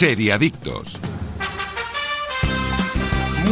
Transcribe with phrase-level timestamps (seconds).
[0.00, 1.09] Seriadictos.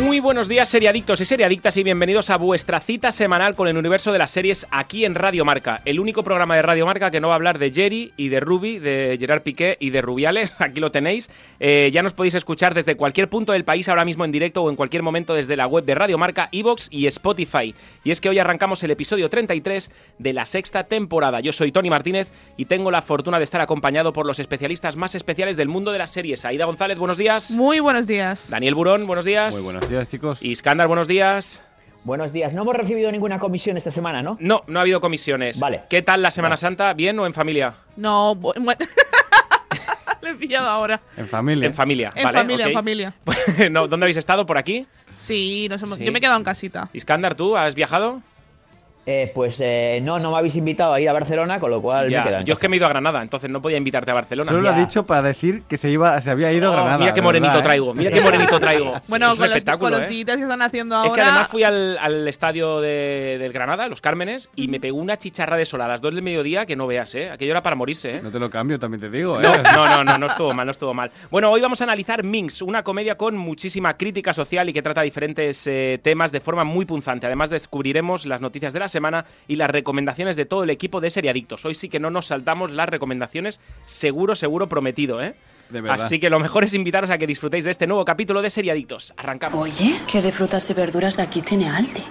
[0.02, 4.12] Muy buenos días, seriadictos y seriadictas, y bienvenidos a vuestra cita semanal con el universo
[4.12, 7.28] de las series aquí en Radio Marca, el único programa de Radio Marca que no
[7.28, 10.54] va a hablar de Jerry y de Ruby, de Gerard Piqué y de Rubiales.
[10.58, 11.30] Aquí lo tenéis.
[11.58, 14.70] Eh, ya nos podéis escuchar desde cualquier punto del país ahora mismo en directo o
[14.70, 17.74] en cualquier momento desde la web de Radio Marca, Evox y Spotify.
[18.04, 21.40] Y es que hoy arrancamos el episodio 33 de la sexta temporada.
[21.40, 25.16] Yo soy Tony Martínez y tengo la fortuna de estar acompañado por los especialistas más
[25.16, 26.44] especiales del mundo de las series.
[26.44, 27.50] Aida González, buenos días.
[27.50, 28.48] Muy buenos días.
[28.48, 29.54] Daniel Burón, buenos días.
[29.54, 30.42] Muy buenos días, chicos.
[30.42, 31.62] Iskandar, buenos días.
[32.04, 32.52] Buenos días.
[32.52, 34.36] No hemos recibido ninguna comisión esta semana, ¿no?
[34.40, 35.58] No, no ha habido comisiones.
[35.60, 35.82] Vale.
[35.90, 36.94] ¿Qué tal la Semana Santa?
[36.94, 37.74] ¿Bien o en familia?
[37.96, 38.78] No, bu- bueno.
[40.22, 41.00] Le he pillado ahora.
[41.16, 41.66] En familia.
[41.66, 42.12] En familia.
[42.14, 43.14] En vale, familia, en familia.
[43.70, 44.46] no, ¿Dónde habéis estado?
[44.46, 44.86] ¿Por aquí?
[45.16, 46.04] Sí, nos hemos- Sí.
[46.04, 46.88] yo me he quedado en casita.
[46.92, 48.22] Iskandar, ¿tú has viajado?
[49.10, 52.10] Eh, pues eh, no, no me habéis invitado a ir a Barcelona, con lo cual
[52.10, 54.10] Ya, me en Yo es que me he ido a Granada, entonces no podía invitarte
[54.10, 54.46] a Barcelona.
[54.46, 56.98] Solo lo ha dicho para decir que se iba, se había ido a Oh, Granada.
[56.98, 57.64] mira qué morenito verdad, ¿eh?
[57.64, 59.00] traigo, mira qué morenito traigo.
[59.08, 60.14] Bueno, es un con los, espectáculo, con los ¿eh?
[60.14, 61.08] días que están haciendo ahora.
[61.08, 64.98] Es que además fui al, al estadio de, del Granada, los Cármenes, y me pegó
[64.98, 67.30] una chicharra de sol a las 2 del mediodía que no veas, ¿eh?
[67.30, 68.20] Aquello era para morirse, ¿eh?
[68.22, 69.42] No te lo cambio, también te digo, ¿eh?
[69.42, 71.10] No, no, no, no, no estuvo mal, no estuvo mal.
[71.30, 75.00] Bueno, hoy vamos a analizar Minx, una comedia con muchísima crítica social y que trata
[75.00, 77.24] diferentes eh, temas de forma muy punzante.
[77.24, 78.97] Además, descubriremos las noticias de la semana
[79.46, 81.64] y las recomendaciones de todo el equipo de Seriadictos.
[81.64, 85.34] Hoy sí que no nos saltamos las recomendaciones, seguro, seguro prometido, ¿eh?
[85.70, 86.06] De verdad.
[86.06, 89.12] Así que lo mejor es invitaros a que disfrutéis de este nuevo capítulo de Seriadictos.
[89.16, 89.62] Arrancamos.
[89.62, 92.04] Oye, ¿qué de frutas y verduras de aquí tiene Aldi?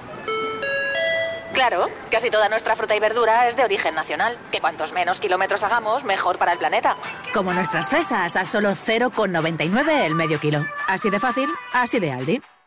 [1.54, 4.38] Claro, casi toda nuestra fruta y verdura es de origen nacional.
[4.52, 6.96] Que cuantos menos kilómetros hagamos, mejor para el planeta.
[7.34, 10.68] Como nuestras fresas, a solo 0,99 el medio kilo.
[10.88, 12.42] Así de fácil, así de Aldi.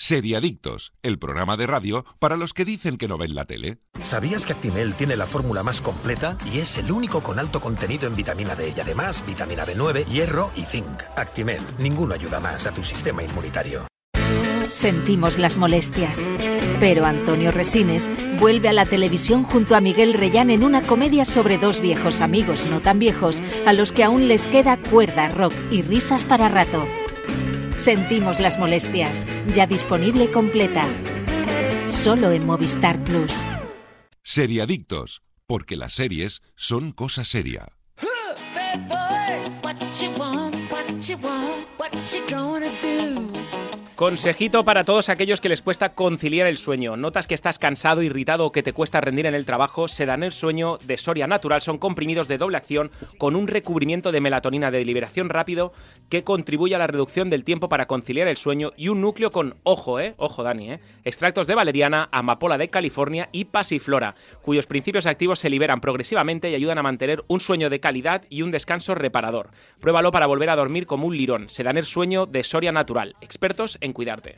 [0.00, 3.80] Seriadictos, el programa de radio para los que dicen que no ven la tele.
[4.00, 8.06] ¿Sabías que Actimel tiene la fórmula más completa y es el único con alto contenido
[8.06, 11.02] en vitamina D y además vitamina B9, hierro y zinc?
[11.16, 13.88] Actimel, ninguno ayuda más a tu sistema inmunitario.
[14.70, 16.30] Sentimos las molestias.
[16.78, 18.08] Pero Antonio Resines
[18.38, 22.66] vuelve a la televisión junto a Miguel Reyán en una comedia sobre dos viejos amigos
[22.66, 26.86] no tan viejos a los que aún les queda cuerda, rock y risas para rato.
[27.72, 30.86] Sentimos las molestias, ya disponible completa.
[31.86, 33.32] Solo en Movistar Plus.
[34.22, 37.66] Seriadictos, porque las series son cosa seria.
[43.98, 46.96] Consejito para todos aquellos que les cuesta conciliar el sueño.
[46.96, 49.88] Notas que estás cansado, irritado o que te cuesta rendir en el trabajo.
[49.88, 51.60] Se dan el sueño de Soria Natural.
[51.62, 55.72] Son comprimidos de doble acción con un recubrimiento de melatonina de liberación rápido
[56.08, 59.56] que contribuye a la reducción del tiempo para conciliar el sueño y un núcleo con,
[59.64, 65.06] ojo, eh, ojo Dani, eh, extractos de valeriana, amapola de California y pasiflora, cuyos principios
[65.06, 68.94] activos se liberan progresivamente y ayudan a mantener un sueño de calidad y un descanso
[68.94, 69.50] reparador.
[69.80, 71.50] Pruébalo para volver a dormir como un lirón.
[71.50, 73.16] Se dan el sueño de Soria Natural.
[73.20, 74.36] Expertos en cuidarte.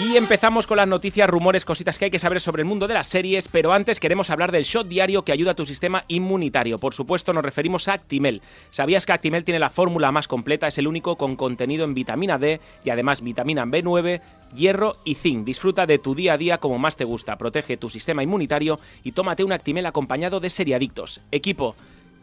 [0.00, 2.94] Y empezamos con las noticias, rumores, cositas que hay que saber sobre el mundo de
[2.94, 6.78] las series, pero antes queremos hablar del shot diario que ayuda a tu sistema inmunitario.
[6.78, 8.40] Por supuesto, nos referimos a Actimel.
[8.70, 10.68] ¿Sabías que Actimel tiene la fórmula más completa?
[10.68, 14.20] Es el único con contenido en vitamina D y además vitamina B9,
[14.54, 15.44] hierro y zinc.
[15.44, 17.36] Disfruta de tu día a día como más te gusta.
[17.36, 21.22] Protege tu sistema inmunitario y tómate un Actimel acompañado de seriadictos.
[21.32, 21.74] Equipo,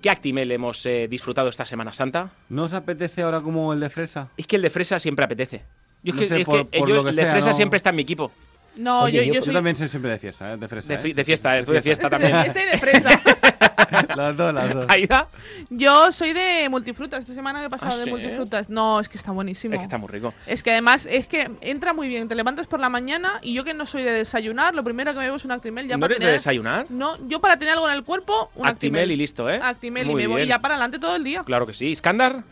[0.05, 2.29] ¿qué Actimel hemos eh, disfrutado esta Semana Santa?
[2.49, 4.29] ¿No os apetece ahora como el de fresa?
[4.37, 5.63] Es que el de fresa siempre apetece.
[6.03, 7.31] Yo es No que, sé, es por- que por yo- lo que el de sea,
[7.31, 8.31] fresa no- siempre está en mi equipo.
[8.77, 10.57] No, Oye, yo, yo- yo Yo soy también soy siempre de fiesta, ¿eh?
[10.57, 10.97] De fresa.
[10.97, 11.13] De, ¿eh?
[11.13, 12.35] de fiesta, eh, tú de fiesta también.
[12.45, 13.09] Estoy de fresa.
[14.15, 14.85] las dos, las dos.
[14.89, 15.27] Aida,
[15.69, 17.21] Yo soy de multifrutas.
[17.21, 18.09] Esta semana me he pasado ¿Ah, de sí?
[18.09, 18.69] multifrutas.
[18.69, 19.73] No, es que está buenísimo.
[19.75, 20.33] es que está muy rico.
[20.47, 22.27] Es que además es que entra muy bien.
[22.27, 25.19] Te levantas por la mañana y yo que no soy de desayunar, lo primero que
[25.19, 25.87] me bebo es un Actimel.
[25.87, 26.85] Ya ¿No para eres de tener- desayunar?
[26.91, 29.11] No, yo para tener algo en el cuerpo, un Actimel Actimel.
[29.11, 29.59] y listo, ¿eh?
[29.61, 30.49] Actimel y Muy me voy bien.
[30.49, 31.43] ya para adelante todo el día.
[31.45, 31.87] Claro que sí.
[31.87, 32.43] ¿Iskandar?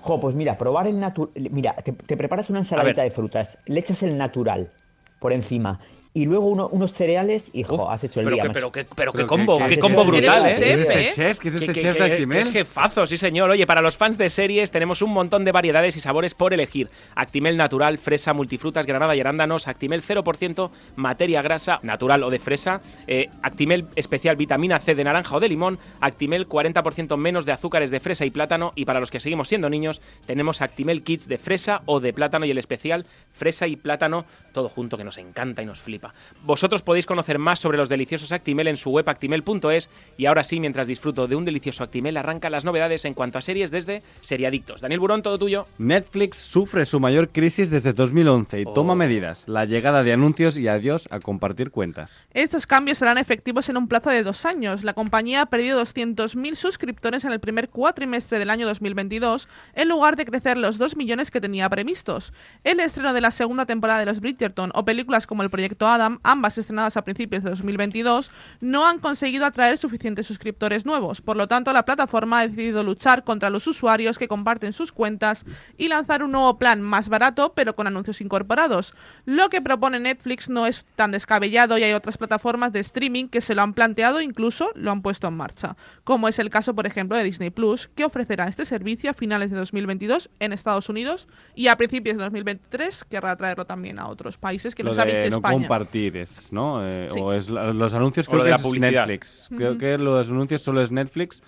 [0.00, 1.32] Jo, pues mira, probar el natural.
[1.50, 4.70] Mira, te, te preparas una ensaladita de frutas, le echas el natural
[5.18, 5.80] por encima
[6.16, 8.50] y luego uno- unos cereales y, jo, has hecho el Pero día.
[8.50, 10.10] pero qué, pero qué Pero combo, qué- combo chef.
[10.12, 10.54] brutal, un ¿eh?
[10.58, 11.12] ¿Qué es chef, este ¿eh?
[11.14, 11.38] chef?
[11.38, 12.44] ¿Qué es este Qué- chef qué- de qué- Actimel?
[12.46, 13.50] qué jefazo, sí señor.
[13.50, 16.88] Oye, para los fans de series tenemos un montón de variedades y sabores por elegir.
[17.14, 19.68] Actimel natural, fresa, multifrutas, granada y arándanos.
[19.68, 22.80] Actimel 0%, materia grasa, natural o de fresa.
[23.06, 25.78] eh, Actimel especial vitamina C de naranja o de limón.
[26.00, 28.72] Actimel 40% menos de azúcares de fresa y plátano.
[28.74, 32.46] Y para los que seguimos siendo niños, tenemos Actimel Kids de fresa o de plátano
[32.46, 33.04] y el especial
[33.34, 34.24] fresa y plátano,
[34.54, 36.05] todo junto que nos encanta y nos flipa.
[36.44, 40.60] Vosotros podéis conocer más sobre los deliciosos Actimel en su web actimel.es y ahora sí,
[40.60, 44.80] mientras disfruto de un delicioso Actimel, arranca las novedades en cuanto a series desde Seriadictos.
[44.80, 45.66] Daniel Burón, todo tuyo.
[45.78, 48.96] Netflix sufre su mayor crisis desde 2011 y toma Oh.
[48.96, 49.44] medidas.
[49.46, 52.24] La llegada de anuncios y adiós a compartir cuentas.
[52.34, 54.84] Estos cambios serán efectivos en un plazo de dos años.
[54.84, 60.16] La compañía ha perdido 200.000 suscriptores en el primer cuatrimestre del año 2022, en lugar
[60.16, 62.32] de crecer los 2 millones que tenía previstos.
[62.64, 66.20] El estreno de la segunda temporada de Los Bridgerton o películas como El Proyecto Adam,
[66.22, 71.20] ambas estrenadas a principios de 2022, no han conseguido atraer suficientes suscriptores nuevos.
[71.20, 75.44] Por lo tanto, la plataforma ha decidido luchar contra los usuarios que comparten sus cuentas
[75.76, 78.94] y lanzar un nuevo plan más barato, pero con anuncios incorporados.
[79.24, 83.40] Lo que propone Netflix no es tan descabellado y hay otras plataformas de streaming que
[83.40, 86.74] se lo han planteado e incluso lo han puesto en marcha, como es el caso,
[86.74, 90.88] por ejemplo, de Disney Plus, que ofrecerá este servicio a finales de 2022 en Estados
[90.88, 94.94] Unidos y a principios de 2023 querrá traerlo también a otros países que Lo no
[94.94, 95.68] sabéis España.
[95.78, 96.80] Compartir es, ¿no?
[96.86, 97.18] Eh, Sí.
[97.20, 99.06] O es los anuncios O creo de que la es publicidad.
[99.06, 99.48] Netflix.
[99.56, 101.42] Creo que los anuncios solo es Netflix.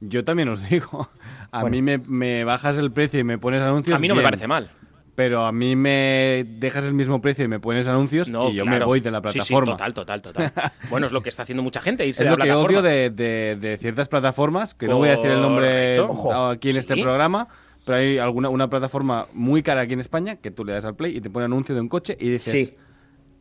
[0.00, 1.08] Yo también os digo,
[1.52, 1.74] a Bueno.
[1.76, 3.96] mí me, me bajas el precio y me pones anuncios.
[3.96, 4.70] A mí no me parece mal.
[5.14, 8.64] Pero a mí me dejas el mismo precio y me pones anuncios No, y yo
[8.64, 9.72] me voy de la Sí, sí, plataforma.
[9.72, 10.52] total, total, total.
[10.90, 12.78] bueno, es lo que está haciendo mucha gente, irse Es de lo la que plataforma.
[12.78, 16.00] odio de, de- de ciertas plataformas, que no voy a decir el nombre.
[16.00, 16.32] Ojo.
[16.34, 17.02] aquí en este Sí.
[17.02, 17.46] programa,
[17.84, 20.96] pero hay alguna una plataforma muy cara aquí en España que tú le das al
[20.96, 22.76] play y te pone anuncio de un coche y dices, Sí.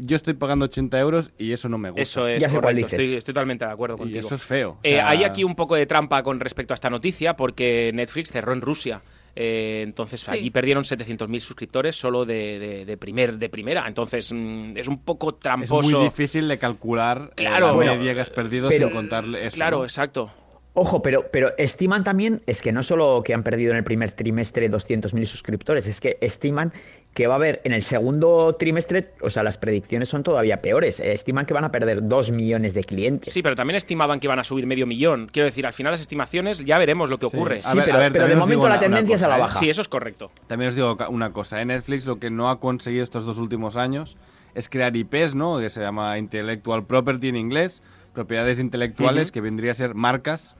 [0.04, 2.02] Yo estoy pagando 80 euros y eso no me gusta.
[2.02, 3.00] Eso es Ya sé cuál correcto, dices.
[3.00, 4.20] estoy, estoy totalmente de acuerdo y contigo.
[4.20, 4.72] eso es feo.
[4.72, 8.32] o Eh, hay aquí un poco de trampa con respecto a esta noticia porque Netflix
[8.32, 9.02] cerró en Rusia.
[9.34, 10.32] Eh, entonces Sí.
[10.32, 13.88] allí perdieron 700.000 suscriptores solo de, de- de primer, de primera.
[13.88, 15.98] Entonces mm, es un poco es tramposo.
[15.98, 17.68] muy difícil de calcular eh, Claro.
[17.68, 19.56] la Bueno, media que has perdido pero- sin contarle eso.
[19.56, 19.84] Claro, ¿no?
[19.86, 20.32] exacto.
[20.74, 24.12] Ojo, pero, pero estiman también, es que no solo que han perdido en el primer
[24.14, 26.72] trimestre 200.000 suscriptores, es que estiman
[27.14, 31.02] que va a haber en el segundo trimestre, o sea, las predicciones son todavía peores.
[31.02, 33.34] eh, Estiman que van a perder 2 millones de clientes.
[33.34, 35.30] Sí, pero también estimaban que iban a subir medio millón.
[35.34, 37.36] Quiero decir, al final las estimaciones ya veremos lo que Sí.
[37.36, 37.58] ocurre.
[37.58, 39.28] A Sí, ver, pero, a ver, pero de momento la una- una tendencia es a
[39.28, 39.48] la cosa, ¿eh?
[39.50, 39.60] baja.
[39.60, 40.32] Sí, eso es correcto.
[40.48, 43.76] También os digo una cosa, en Netflix lo que no ha conseguido estos dos últimos
[43.76, 44.16] años
[44.56, 45.60] es crear IPs, ¿no?
[45.60, 47.82] Que se llama Intellectual Property en inglés,
[48.14, 50.56] propiedades intelectuales, que vendría a ser marcas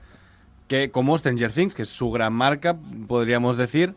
[0.68, 2.76] que como Stranger Things, que es su gran marca,
[3.06, 3.94] podríamos decir,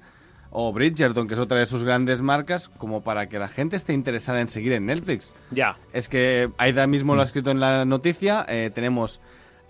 [0.49, 3.93] o Bridgerton, que es otra de sus grandes marcas, como para que la gente esté
[3.93, 5.33] interesada en seguir en Netflix.
[5.51, 5.77] Ya.
[5.93, 8.45] Es que Aida mismo lo ha escrito en la noticia.
[8.49, 9.21] eh, tenemos.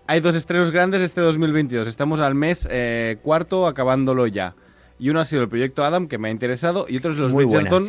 [0.08, 1.88] Hay dos estrenos grandes este 2022.
[1.88, 4.56] Estamos al mes eh, cuarto, acabándolo ya.
[4.98, 7.34] Y uno ha sido el proyecto Adam, que me ha interesado, y otro es los
[7.34, 7.88] Muy buena, Bridgerton,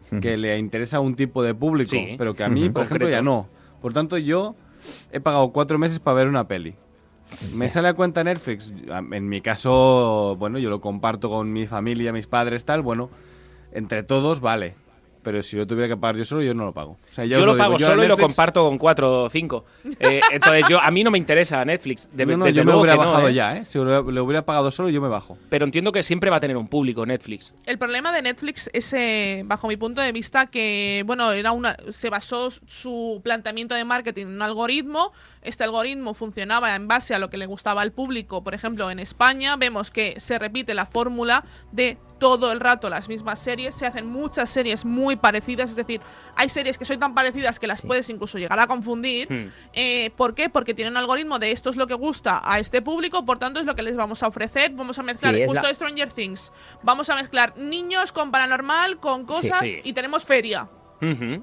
[0.00, 0.20] sí.
[0.20, 2.14] que le interesa a un tipo de público, Sí.
[2.16, 3.10] pero que a mí, por ejemplo, Concreto.
[3.10, 3.48] ya no.
[3.82, 4.54] Por tanto, yo
[5.12, 6.74] he pagado cuatro meses para ver una peli.
[7.54, 8.72] Me sale a cuenta Netflix.
[9.12, 12.82] En mi caso, bueno, yo lo comparto con mi familia, mis padres, tal.
[12.82, 13.10] Bueno,
[13.72, 14.74] entre todos, vale.
[15.22, 16.92] Pero si yo tuviera que pagar yo solo, yo no lo pago.
[16.92, 19.30] O sea, ya Yo lo digo, pago yo solo y lo comparto con cuatro o
[19.30, 19.64] cinco.
[20.00, 22.08] Eh, entonces yo a mí no me interesa Netflix.
[22.12, 23.34] De, No, no, desde yo me hubiera que no, bajado ¿eh?
[23.34, 23.64] ya, ¿eh?
[23.64, 25.36] Si lo, lo hubiera pagado solo, yo me bajo.
[25.48, 27.52] Pero entiendo que siempre va a tener un público Netflix.
[27.64, 31.76] El problema de Netflix es, eh, bajo mi punto de vista, que bueno, era una,
[31.90, 35.12] se basó su planteamiento de marketing en un algoritmo.
[35.42, 38.44] Este algoritmo funcionaba en base a lo que le gustaba al público.
[38.44, 43.08] Por ejemplo, en España vemos que se repite la fórmula de todo el rato las
[43.08, 43.74] mismas series.
[43.74, 45.70] Se hacen muchas series muy parecidas.
[45.70, 46.00] Es decir,
[46.34, 49.32] hay series que son tan parecidas que las puedes incluso llegar a confundir.
[49.32, 49.50] Hmm.
[49.72, 50.48] Eh, ¿Por qué?
[50.48, 53.60] Porque tienen un algoritmo de esto es lo que gusta a este público, por tanto
[53.60, 54.72] es lo que les vamos a ofrecer.
[54.72, 56.52] Vamos a mezclar Sí, justo la- Stranger Things.
[56.82, 59.80] Vamos a mezclar niños con paranormal, con cosas sí.
[59.84, 60.68] y tenemos feria.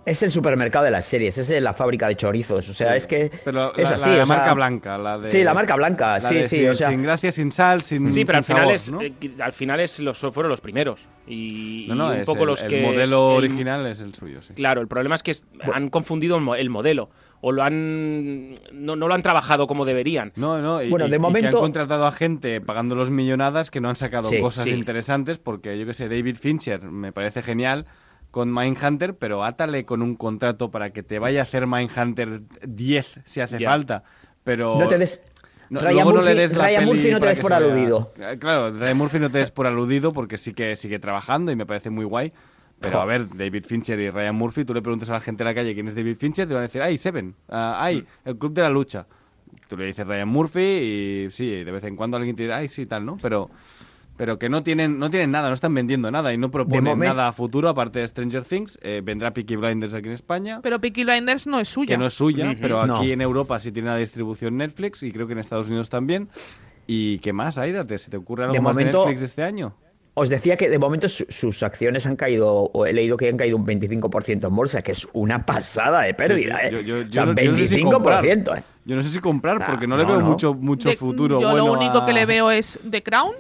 [0.06, 2.68] Es el supermercado de las series, es la fábrica de chorizos.
[2.70, 3.32] O sea, es que.
[3.44, 5.30] Pero es la, así, la o sea- marca blanca, la de...
[5.30, 6.56] Sí, la marca blanca, la sí, de sí.
[6.58, 9.02] sin, o sea, sin gracia, sin sal, sin Sí, pero al final sabor, es ¿no?
[9.02, 12.42] eh, al final es los fueron los primeros y, No, no, y un es poco
[12.44, 14.54] el, los el que modelo el- original es el suyo, sí.
[14.54, 17.10] Claro, el problema es que es- han confundido el, mo- el modelo
[17.42, 20.32] o lo han no, no lo han trabajado como deberían.
[20.36, 23.10] No, no, y, Bueno, y- de y que momento- han contratado a gente pagando los
[23.12, 24.72] millonadas que no han sacado Sí, cosas sí.
[24.72, 27.86] interesantes porque yo que sé, David Fincher me parece genial
[28.36, 33.22] con Mindhunter, pero átale con un contrato para que te vaya a hacer Mindhunter 10
[33.24, 33.70] si hace Ya.
[33.70, 34.04] falta,
[34.44, 35.24] pero no te des.
[35.70, 37.65] no- Ryan luego no Murphy, le des la Ryan Murphy no te des por vaya-
[37.65, 38.12] aludido.
[38.20, 41.56] Eh, Claro, Ryan Murphy no te des por aludido porque sí que sigue trabajando y
[41.56, 42.34] me parece muy guay.
[42.82, 45.48] Pero a ver, David Fincher y Ryan Murphy, tú le preguntas a la gente en
[45.48, 48.27] la calle quién es David Fincher, te van a decir, ay, Seven, ah, ay, Mm.
[48.30, 49.08] el Club de la Lucha.
[49.70, 52.68] Tú le dices Ryan Murphy y sí, de vez en cuando alguien te dirá, ay,
[52.68, 53.18] sí, tal, ¿no?
[53.22, 53.50] Pero,
[54.17, 57.27] pero que no tienen, no tienen nada, no están vendiendo nada y no proponen nada
[57.27, 58.79] a futuro aparte de Stranger Things.
[58.81, 60.60] Eh, vendrá Peaky Blinders aquí en España.
[60.63, 61.88] Pero Peaky Blinders no es suya.
[61.95, 63.13] que no es suya, pero aquí No.
[63.13, 66.29] en Europa sí tiene una distribución Netflix y creo que en Estados Unidos también.
[66.88, 67.86] ¿Y qué más, Aida?
[67.86, 69.75] ¿Te, ¿Se te ocurre algo De más momento- de Netflix este año?
[70.17, 73.36] Os decía que de momento su- sus acciones han caído, o he leído que han
[73.36, 76.67] caído un 25% en bolsa, que es una pasada de pérdida, Sí, sí.
[76.67, 76.72] ¿eh?
[76.72, 78.63] Yo, yo- O yo sea, no, sé si 25%, comprar.
[78.86, 80.25] Yo no sé si comprar porque no le veo no.
[80.25, 83.34] mucho, mucho De- futuro yo bueno lo único a- que le veo es The Crown.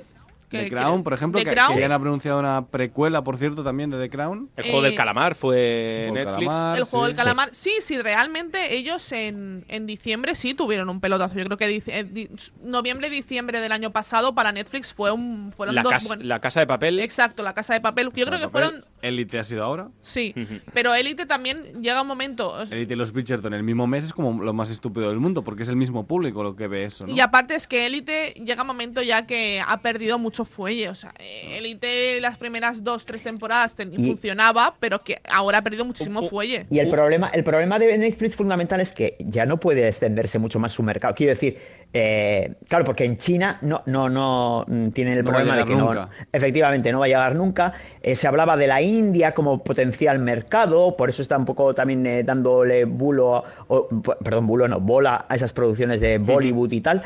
[0.49, 1.73] Que- The Crown, por ejemplo, The que, Crown.
[1.73, 4.49] que ya han anunciado una precuela, por cierto, también de The Crown.
[4.55, 6.49] El juego del Eh, calamar fue El Netflix.
[6.49, 6.77] calamar.
[6.77, 7.49] El juego sí, del calamar.
[7.51, 11.35] Sí, sí, realmente ellos en, en diciembre sí tuvieron un pelotazo.
[11.35, 12.29] Yo creo que dic- eh, di-
[12.63, 16.39] noviembre, diciembre del año pasado para Netflix fue un, fueron La, dos cas- buenos- la
[16.39, 16.99] casa de papel.
[16.99, 18.11] Exacto, la casa de papel.
[18.15, 18.85] Yo creo que fueron.
[19.01, 19.89] Elite ha sido ahora.
[20.01, 20.33] Sí,
[20.73, 22.59] pero Elite también llega un momento.
[22.71, 25.63] Elite y los Bridgerton el mismo mes es como lo más estúpido del mundo porque
[25.63, 27.13] es el mismo público lo que ve eso, ¿no?
[27.13, 30.89] Y aparte es que Elite llega un momento ya que ha perdido mucho fuelle.
[30.89, 35.59] O sea, eh, Elite las primeras dos, tres temporadas ten- Y- funcionaba, pero que ahora
[35.59, 36.65] ha perdido muchísimo Uh, uh, fuelle.
[36.69, 40.59] Y el problema, el problema de Netflix fundamental es que ya no puede extenderse mucho
[40.59, 41.13] más su mercado.
[41.15, 41.57] Quiero decir,
[41.93, 45.55] eh, claro, porque en China no, no, no mm, tienen el No va a problema
[45.55, 46.05] de llegar que nunca.
[46.05, 47.73] no, efectivamente, no va a llegar nunca.
[48.01, 52.05] Eh, se hablaba de la India como potencial mercado, por eso está un poco también
[52.05, 53.87] eh, dándole bulo, o,
[54.23, 57.01] perdón, bulo no, bola a esas producciones de Bollywood y tal.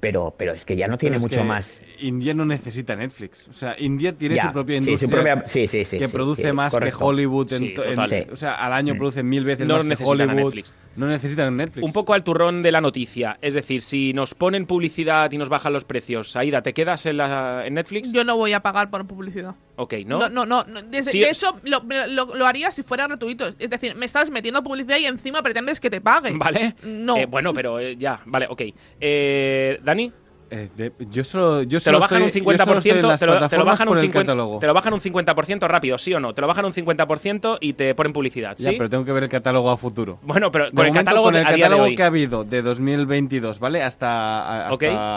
[0.00, 1.82] Pero, pero es que ya no tiene Pero es mucho que más.
[1.98, 3.46] India no necesita Netflix.
[3.48, 5.10] O sea, India tiene Ya, su propia sí, su industria.
[5.34, 6.98] propia- sí, sí, sí, que sí, produce sí, más correcto.
[6.98, 7.52] que Hollywood.
[7.52, 8.30] en en-.
[8.32, 8.98] O sea, al año Mm.
[8.98, 10.34] produce mil veces No más que Hollywood.
[10.34, 10.72] Netflix.
[10.96, 11.84] No necesitan Netflix.
[11.84, 13.38] Un poco al turrón de la noticia.
[13.42, 17.18] Es decir, si nos ponen publicidad y nos bajan los precios, Aida, ¿te quedas en,
[17.18, 18.10] la, en Netflix?
[18.12, 19.54] Yo no voy a pagar por publicidad.
[19.76, 20.18] ok, ¿no?
[20.18, 20.64] No, no, no.
[20.64, 20.82] no.
[20.82, 23.48] De, Sí, de es- hecho, lo, lo- lo haría si fuera gratuito.
[23.58, 26.32] Es decir, me estás metiendo publicidad y encima pretendes que te pague.
[26.36, 26.74] ¿Vale?
[26.82, 27.16] No.
[27.16, 28.62] Eh, bueno, pero eh, ya, vale, ok.
[29.00, 30.12] Eh, ¿Dani?
[30.52, 33.08] Eh, de- yo solo, yo Te lo bajan estoy- un yo solo estoy en 50%,
[33.08, 34.58] las te lo, te lo bajan un el 50, catálogo.
[34.60, 36.32] te lo bajan un 50% rápido, ¿sí o no?
[36.32, 38.64] Te lo bajan un 50% y te ponen publicidad, ¿sí?
[38.64, 40.18] Ya, pero tengo que ver el catálogo a futuro.
[40.22, 43.82] Bueno, pero De con el catálogo con el catálogo que ha habido de 2022, ¿vale?
[43.82, 44.68] Hasta,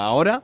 [0.06, 0.42] ahora,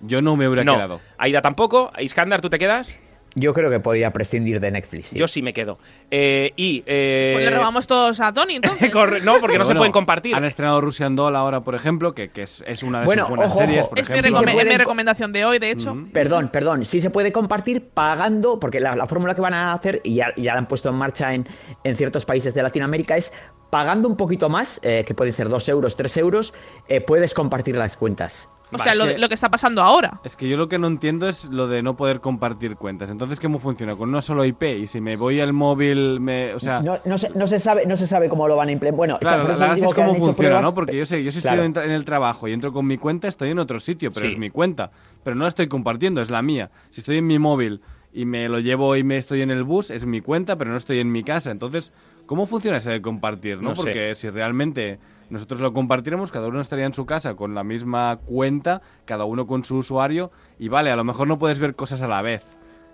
[0.00, 1.00] yo no me hubiera no, quedado.
[1.16, 1.90] Aida tampoco.
[1.98, 2.98] Iskandar, ¿tú te quedas?
[3.36, 5.08] Yo creo que podría prescindir de Netflix.
[5.08, 5.18] sí.
[5.18, 5.78] Yo sí me quedo.
[6.10, 6.84] Eh, y...
[6.86, 8.92] eh, Pues le robamos todos a Tony, entonces.
[8.92, 10.34] corre- no, porque no se pueden compartir.
[10.36, 13.30] Han estrenado Russian Doll ahora, por ejemplo, que, que es, es una de Bueno, sus
[13.30, 13.90] buenas ojo, series, ojo.
[13.90, 14.40] por es, mi ejemplo.
[14.52, 15.96] pueden mi co- recomendación de hoy, de hecho.
[16.12, 16.84] Perdón, perdón.
[16.84, 20.32] Sí se puede compartir pagando, porque la, la fórmula que van a hacer, y ya,
[20.36, 21.46] ya la han puesto en marcha en,
[21.82, 23.32] en ciertos países de Latinoamérica, es
[23.70, 26.54] pagando un poquito más, eh, que pueden ser 2 euros, 3 euros,
[26.88, 28.48] eh, puedes compartir las cuentas.
[28.72, 30.20] O Vale, sea, lo, es que- lo que está pasando ahora.
[30.24, 33.08] Es que yo lo que no entiendo es lo de no poder compartir cuentas.
[33.10, 33.94] Entonces, ¿cómo funciona?
[33.94, 37.16] Con una solo IP y si me voy al móvil, me, o sea, No, no
[37.18, 38.96] se, no se sabe, no se sabe cómo lo van a implementar.
[38.96, 40.74] Bueno, Claro, la, eso la es cómo funciona, pruebas, ¿no?
[40.74, 41.62] Porque yo sé, yo si Claro.
[41.62, 44.26] estoy en, en el trabajo y entro con mi cuenta, estoy en otro sitio, pero
[44.26, 44.32] Sí.
[44.32, 44.90] es mi cuenta.
[45.22, 46.70] Pero no la estoy compartiendo, es la mía.
[46.90, 47.80] Si estoy en mi móvil
[48.12, 50.76] y me lo llevo y me estoy en el bus, es mi cuenta, pero no
[50.76, 51.50] estoy en mi casa.
[51.50, 51.92] Entonces,
[52.26, 53.70] ¿cómo funciona ese de compartir, no?
[53.70, 53.82] No sé.
[53.82, 54.98] Porque si realmente
[55.30, 59.46] nosotros lo compartiéramos, cada uno estaría en su casa con la misma cuenta, cada uno
[59.46, 62.42] con su usuario, y vale, a lo mejor no puedes ver cosas a la vez,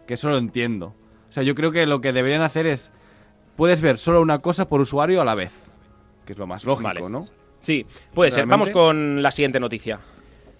[0.07, 0.95] que eso lo entiendo.
[1.29, 2.91] O sea, yo creo que lo que deberían hacer es,
[3.57, 5.53] puedes ver solo una cosa por usuario a la vez,
[6.25, 7.09] que es lo más lógico, Vale.
[7.09, 7.27] ¿no?
[7.61, 8.47] Sí, puede ser.
[8.47, 10.01] Vamos con la siguiente noticia.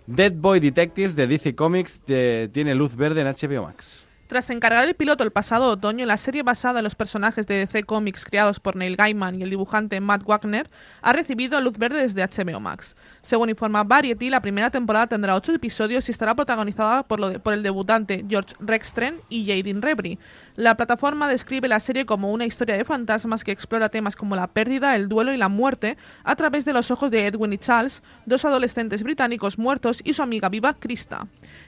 [0.07, 4.07] Dead Boy Detectives de DC Comics te- tiene luz verde en HBO Max.
[4.31, 7.83] Tras encargar el piloto el pasado otoño, la serie basada en los personajes de DC
[7.83, 10.71] Comics creados por Neil Gaiman y el dibujante Matt Wagner
[11.03, 12.95] ha recibido luz verde desde HBO Max.
[13.23, 18.25] Según informa Variety, la primera temporada tendrá ocho episodios y estará protagonizada por, el debutante
[18.29, 20.17] George Rextren y Jaden Rebry.
[20.55, 24.47] La plataforma describe la serie como una historia de fantasmas que explora temas como la
[24.47, 28.01] pérdida, el duelo y la muerte a través de los ojos de Edwin y Charles,
[28.27, 31.27] dos adolescentes británicos muertos y su amiga viva Krista.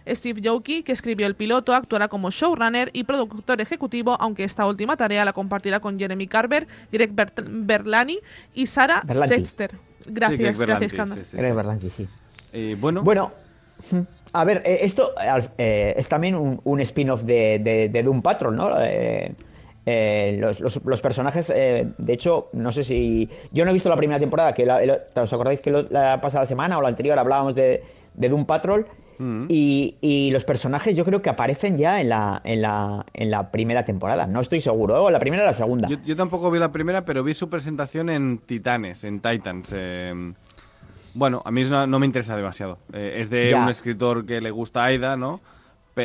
[0.09, 4.97] Steve Yoki, que escribió el piloto, actuará como showrunner y productor ejecutivo, aunque esta última
[4.97, 8.19] tarea la compartirá con Jeremy Carver, Greg Bert- Berlani
[8.55, 9.35] y Sarah Berlanti.
[9.37, 9.71] Sexter.
[10.07, 11.57] Gracias, Sí, gracias, sí, sí, Greg sí.
[11.57, 12.09] Berlanti, sí.
[12.53, 13.33] Y bueno, Bueno,
[14.33, 15.13] a ver, eh, esto
[15.59, 18.71] eh, es también un, un spin-off de, de- de Doom Patrol, ¿no?
[18.83, 19.33] Eh,
[19.85, 23.29] eh, los, los- los personajes, eh, de hecho, no sé si.
[23.53, 26.21] Yo no he visto la primera temporada, que la- el- ¿os acordáis que lo- la
[26.21, 27.83] pasada semana o la anterior hablábamos de,
[28.15, 28.87] de Doom Patrol?
[29.19, 29.47] Mm.
[29.49, 33.51] Y, y los personajes yo creo que aparecen ya en la, en la, en la
[33.51, 34.27] primera temporada.
[34.27, 35.89] No estoy seguro, o la primera o la segunda.
[35.89, 39.71] yo, yo tampoco vi la primera, pero vi su presentación en Titanes, en Titans.
[39.75, 40.33] eh,
[41.15, 42.79] bueno, a mí una- no me interesa demasiado.
[42.93, 43.63] Eh, es de Ya.
[43.63, 45.41] un escritor que le gusta a Aida, ¿no?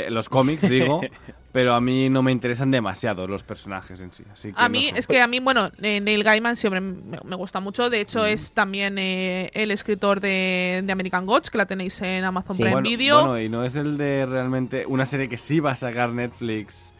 [0.09, 1.01] Los cómics, digo,
[1.51, 4.23] pero a mí no me interesan demasiado los personajes en sí.
[4.31, 4.99] Así que A no mí, sé.
[4.99, 7.89] es que a mí, bueno, eh, Neil Gaiman siempre me, me gusta mucho.
[7.89, 8.25] De hecho, Mm.
[8.27, 12.63] es también eh, el escritor de, de American Gods, que la tenéis en Amazon Sí.
[12.63, 13.19] Prime bueno, Video.
[13.19, 16.93] bueno, y no es el de realmente una serie que sí va a sacar Netflix,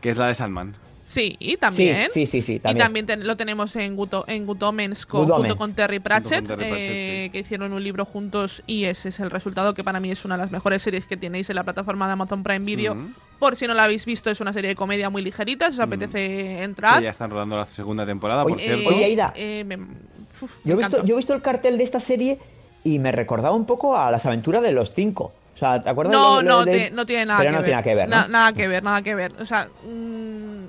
[0.00, 0.76] que es la de Sandman.
[1.08, 2.08] Sí, y también.
[2.10, 3.06] Sí, sí, sí, sí, Y también.
[3.24, 6.64] lo tenemos en Good, O- en Good Omens co- Good junto con Terry Pratchett, Terry
[6.64, 7.30] Pratchett, eh, sí.
[7.30, 10.36] que hicieron un libro juntos y ese es el resultado que para mí es una
[10.36, 12.96] de las mejores series que tenéis en la plataforma de Amazon Prime Video.
[13.38, 15.80] Por si no la habéis visto, es una serie de comedia muy ligerita, si os
[15.80, 16.98] apetece entrar.
[16.98, 18.88] Que ya están rodando la segunda temporada, por Oye, cierto.
[18.88, 19.32] oye, Aida.
[19.36, 22.40] eh, me- uf, Yo he, visto, yo he visto el cartel de esta serie
[22.82, 25.32] y me recordaba un poco a las aventuras de los cinco.
[25.54, 26.12] O sea, ¿te acuerdas?
[26.14, 27.64] No, de lo- no, de- te- no tiene nada Pero que no ver.
[27.64, 28.16] tiene nada que ver, ¿no?
[28.16, 29.32] Na- nada que ver, nada que ver.
[29.40, 30.65] O sea, mm,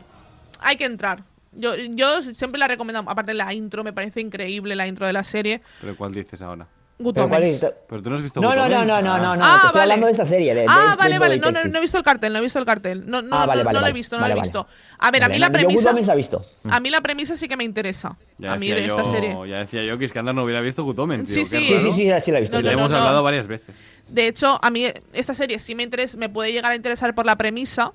[0.61, 1.23] hay que entrar.
[1.53, 3.03] Yo, yo siempre la recomiendo.
[3.09, 5.61] Aparte, la intro me parece increíble, la intro de la serie.
[5.81, 6.67] Pero ¿cuál dices ahora?
[6.99, 9.19] Good Pero tú no has visto No, no, no, no, no, Ah.
[9.19, 9.81] no, no, Ah, te estoy vale.
[9.83, 10.55] hablando de esta serie.
[10.55, 11.37] De, ah, de- vale, vale.
[11.37, 13.03] No, no, no he visto el cartel, no he visto el cartel.
[13.05, 13.93] No, no, Ah, no, vale, no vale, lo he vale.
[13.93, 14.49] visto, no Vale, lo he vale.
[14.49, 14.67] visto.
[14.97, 15.93] A ver, a Vale, mí no, la yo premisa.
[15.93, 16.45] La he visto.
[16.67, 18.17] A mí la premisa sí que me interesa.
[18.39, 19.37] Ya a mí decía de yo, esta serie.
[19.47, 21.29] Ya decía yo que Iskandar no hubiera visto Good Omens.
[21.29, 21.59] Sí, sí.
[21.59, 22.61] Sí, sí, sí, sí la he visto.
[22.63, 22.97] No, hemos no.
[22.97, 23.75] hablado varias veces.
[24.07, 27.27] De hecho, a mí esta serie sí me interesa, me puede llegar a interesar por
[27.27, 27.91] la premisa,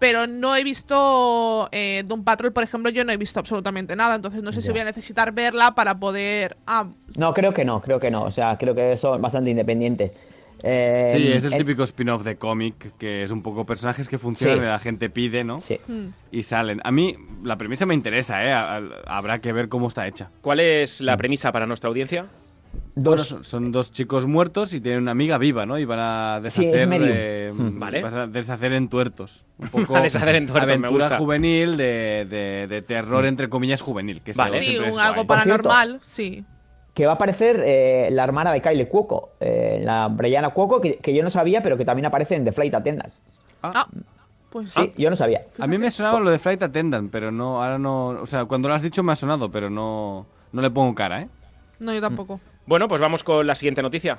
[0.00, 4.16] pero no he visto eh, Doom Patrol, por ejemplo, yo no he visto absolutamente nada,
[4.16, 6.56] entonces no sé si voy a necesitar verla para poder...
[6.66, 8.24] Ah, No, creo que no, creo que no.
[8.24, 10.10] O sea, creo que son bastante independientes.
[10.62, 14.18] Eh, Sí, es el eh, típico spin-off de cómic, que es un poco personajes que
[14.18, 14.62] funcionan Sí.
[14.64, 15.60] y la gente pide, ¿no?
[15.60, 15.78] Sí.
[15.86, 16.08] hmm.
[16.32, 16.80] Y salen.
[16.84, 18.52] A mí la premisa me interesa, ¿eh?
[18.52, 20.30] A- a- Habrá que ver cómo está hecha.
[20.42, 22.26] ¿Cuál es la premisa para nuestra audiencia?
[23.02, 25.78] Bueno, son, son dos chicos muertos y tienen una amiga viva, ¿no?
[25.78, 27.78] Y van a Sí, es deshacer, Hmm.
[27.78, 28.04] Vale.
[28.04, 29.44] a deshacer en tuertos.
[29.58, 31.18] Un poco A deshacer en tuertos, me aventura gusta.
[31.18, 34.20] juvenil de, de- de terror, entre comillas, juvenil.
[34.22, 34.58] Que Vale.
[34.60, 36.44] sí, un algo paranormal, sí.
[36.94, 40.96] que va a aparecer eh, la hermana de Kyle Cuoco, eh, la Brianna Cuoco, que,
[40.96, 43.12] que yo no sabía, pero que también aparece en The Flight Attendant.
[43.62, 43.86] Ah,
[44.50, 45.42] pues Sí, yo no sabía.
[45.60, 48.08] A mí me sonaba lo de Flight Attendant, pero no, ahora no...
[48.08, 51.22] O sea, cuando lo has dicho me ha sonado, pero no, no le pongo cara,
[51.22, 51.28] ¿eh?
[51.78, 52.40] No, yo tampoco.
[52.66, 54.18] Bueno, pues vamos con la siguiente noticia.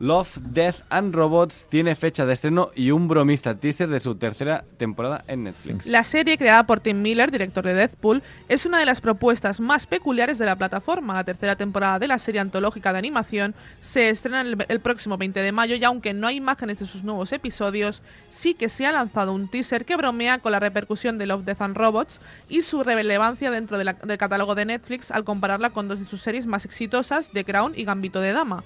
[0.00, 4.64] Love, Death and Robots tiene fecha de estreno y un bromista teaser de su tercera
[4.76, 5.86] temporada en Netflix.
[5.86, 9.86] La serie creada por Tim Miller, director de Deadpool, es una de las propuestas más
[9.86, 11.14] peculiares de la plataforma.
[11.14, 15.50] La tercera temporada de la serie antológica de animación se estrena el, próximo 20 de
[15.50, 19.32] mayo y aunque no hay imágenes de sus nuevos episodios, sí que se ha lanzado
[19.32, 23.50] un teaser que bromea con la repercusión de Love, Death and Robots y su relevancia
[23.50, 27.44] dentro del catálogo de Netflix al compararla con dos de sus series más exitosas, The
[27.44, 28.62] Crown y Gambito de Dama.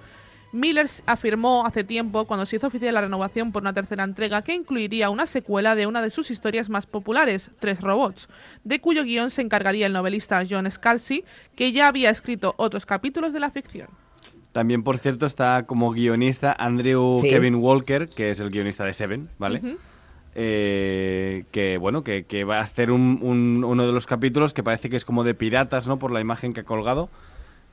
[0.52, 4.54] Miller afirmó hace tiempo, cuando se hizo oficial la renovación por una tercera entrega, que
[4.54, 8.28] incluiría una secuela de una de sus historias más populares, Tres Robots,
[8.62, 11.24] de cuyo guion se encargaría el novelista John Scalzi,
[11.56, 13.88] que ya había escrito otros capítulos de la ficción.
[14.52, 17.30] También, por cierto, está como guionista Andrew Sí.
[17.30, 19.76] Kevin Walker, que es el guionista de Seven, ¿vale?
[20.34, 24.62] Eh, que bueno, que, que va a hacer un- un- uno de los capítulos que
[24.62, 25.98] parece que es como de piratas, ¿no?
[25.98, 27.10] Por la imagen que ha colgado,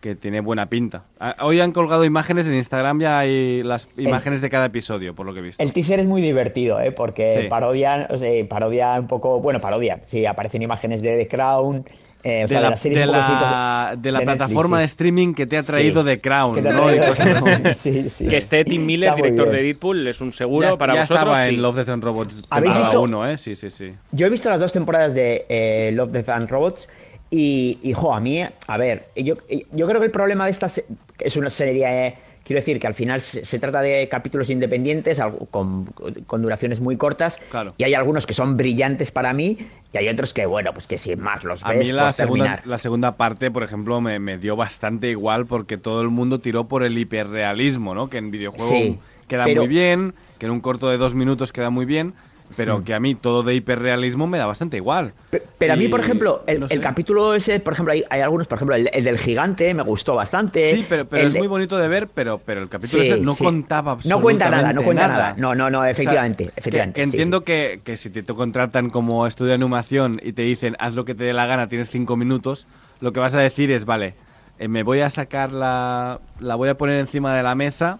[0.01, 1.03] que tiene buena pinta.
[1.19, 5.25] Ah, Hoy han colgado imágenes en Instagram, ya hay las imágenes de cada episodio, por
[5.25, 5.61] lo que he visto.
[5.61, 6.91] El teaser es muy divertido, ¿eh?
[6.91, 7.47] porque Sí.
[7.49, 11.85] parodia, o sea, parodia un poco, bueno, parodia, sí, aparecen imágenes de The Crown,
[12.21, 14.79] eh, o de sea, la, de la de pues, de la de Netflix, plataforma sí.
[14.81, 16.07] de streaming que te ha traído Sí.
[16.07, 17.73] The Crown, Que ¿no?
[17.73, 18.27] Sí, sí.
[18.27, 19.63] Que esté Tim Miller, director de.
[19.63, 21.19] Deadpool, es un seguro Ya, para ya vosotros.
[21.21, 21.55] estaba sí.
[21.55, 23.01] en Love, Death and Robots ¿Habéis temporada visto?
[23.01, 23.37] uno, ¿eh?
[23.37, 23.93] Sí, sí, sí.
[24.11, 26.89] Yo he visto las dos temporadas de eh, Love, Death and Robots
[27.31, 29.35] y, y, jo, a mí, a ver, yo,
[29.71, 30.85] yo creo que el problema de esta se-
[31.19, 35.21] es una serie, eh, quiero decir que al final se, se trata de capítulos independientes
[35.51, 35.85] con,
[36.25, 37.75] con duraciones muy cortas Claro.
[37.77, 39.57] y hay algunos que son brillantes para mí
[39.93, 42.13] y hay otros que, bueno, pues que sin más los A ves mí la por
[42.13, 42.67] segunda, terminar.
[42.67, 46.67] la segunda parte, por ejemplo, me, me dio bastante igual porque todo el mundo tiró
[46.67, 48.09] por el hiperrealismo, ¿no?
[48.09, 51.51] Que en videojuego Sí, queda pero- muy bien, que en un corto de dos minutos
[51.53, 52.13] queda muy bien,
[52.55, 55.13] pero que a mí todo de hiperrealismo me da bastante igual.
[55.29, 58.21] Pe- Pero a mí, por ejemplo, el, no el capítulo ese, por ejemplo, hay, hay
[58.21, 60.75] algunos, por ejemplo, el, el del gigante me gustó bastante.
[60.75, 63.21] Sí, pero, pero es de- muy bonito de ver, pero, pero el capítulo Sí, ese
[63.21, 63.43] no sí.
[63.43, 65.35] contaba No absolutamente cuenta nada, no cuenta nada.
[65.37, 66.95] No, no, no, O sea, efectivamente, que- efectivamente.
[67.01, 67.43] Que, sí, entiendo.
[67.43, 71.05] Que, que si te, te contratan como estudio de animación y te dicen haz lo
[71.05, 72.67] que te dé la gana, tienes cinco minutos,
[72.99, 74.15] lo que vas a decir es, vale,
[74.57, 76.19] eh, me voy a sacar la...
[76.39, 77.99] la voy a poner encima de la mesa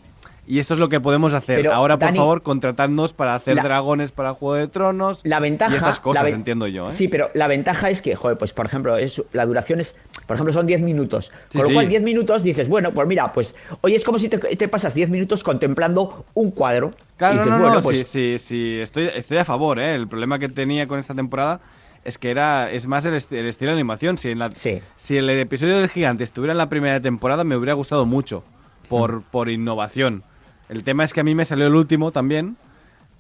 [0.52, 1.58] y esto es lo que podemos hacer.
[1.58, 5.40] Pero, Ahora, por Dani, favor, contratadnos para hacer la- dragones para Juego de Tronos La
[5.40, 5.72] ventaja.
[5.74, 6.88] y estas cosas, la entiendo yo.
[6.88, 6.92] ¿eh?
[6.92, 10.36] Sí, pero la ventaja es que, joder, pues por ejemplo, es, la duración es, por
[10.36, 11.32] ejemplo, son 10 minutos.
[11.50, 11.74] Sí, Con lo sí.
[11.76, 14.96] cual, 10 minutos dices, bueno, pues mira, pues, oye, es como si te, te pasas
[14.96, 16.94] 10 minutos contemplando un cuadro.
[17.18, 19.78] Claro, y no, dices, no, bueno, no, pues, sí, sí, sí, estoy, estoy a favor,
[19.80, 19.94] ¿eh?
[19.94, 21.62] El problema que tenía con esta temporada
[22.04, 24.18] es que era es más el, esti- el estilo de animación.
[24.18, 24.82] Si, en la, Sí.
[24.96, 28.44] si el episodio del gigante estuviera en la primera temporada, me hubiera gustado mucho
[28.88, 30.24] por, por innovación.
[30.70, 32.56] El tema es que a mí me salió el último también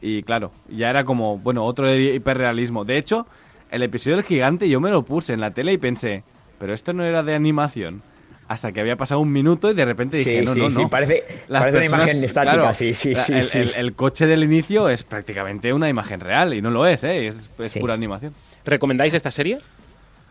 [0.01, 2.85] Y claro, ya era como, bueno, otro de hiperrealismo.
[2.85, 3.27] De hecho,
[3.69, 6.23] el episodio del gigante yo me lo puse en la tele y pensé,
[6.57, 8.01] pero esto no era de animación.
[8.47, 10.81] Hasta que había pasado un minuto y de repente dije, Sí, no, sí, no, sí,
[10.83, 10.89] no.
[10.89, 13.79] parece- parece una imagen estática, sí, sí, la- sí, el, sí, el- sí.
[13.79, 17.27] el coche del inicio es prácticamente una imagen real y no lo es, ¿eh?
[17.27, 17.79] Es, es Sí.
[17.79, 18.33] pura animación.
[18.65, 19.59] ¿Recomendáis esta serie?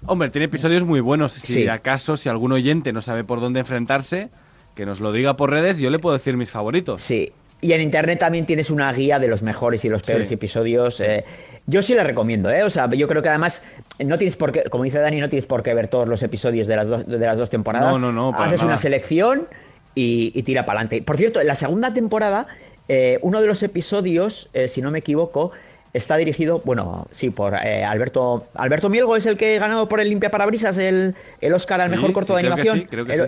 [0.07, 1.33] Hombre, tiene episodios muy buenos.
[1.35, 1.69] Si Sí.
[1.69, 4.31] acaso, si algún oyente no sabe por dónde enfrentarse,
[4.79, 7.03] que nos lo diga por redes yo le puedo decir mis favoritos.
[7.03, 7.33] Sí.
[7.61, 10.35] Y en internet también tienes una guía de los mejores y los peores Sí.
[10.35, 11.01] episodios.
[11.01, 11.25] eh,
[11.67, 12.63] yo sí la recomiendo, ¿eh?
[12.63, 13.63] O sea, yo creo que además
[13.99, 16.69] no tienes por qué, como dice Dani, no tienes por qué ver todos los episodios
[16.69, 17.99] de las, dos- de las dos temporadas.
[17.99, 18.69] No, no, no, para Haces nada.
[18.75, 19.49] una selección
[19.97, 21.03] y, y tira para adelante.
[21.03, 22.47] Por cierto, en la segunda temporada,
[22.89, 25.51] eh, uno de los episodios, eh, si no me equivoco,
[25.93, 28.47] está dirigido, bueno, sí, por eh, Alberto.
[28.55, 31.97] Alberto Mielgo es el que ganó por el Limpia Parabrisas el, el Oscar al Sí,
[31.97, 32.79] mejor corto sí, de creo que animación.
[32.83, 33.27] sí, creo que El- sí.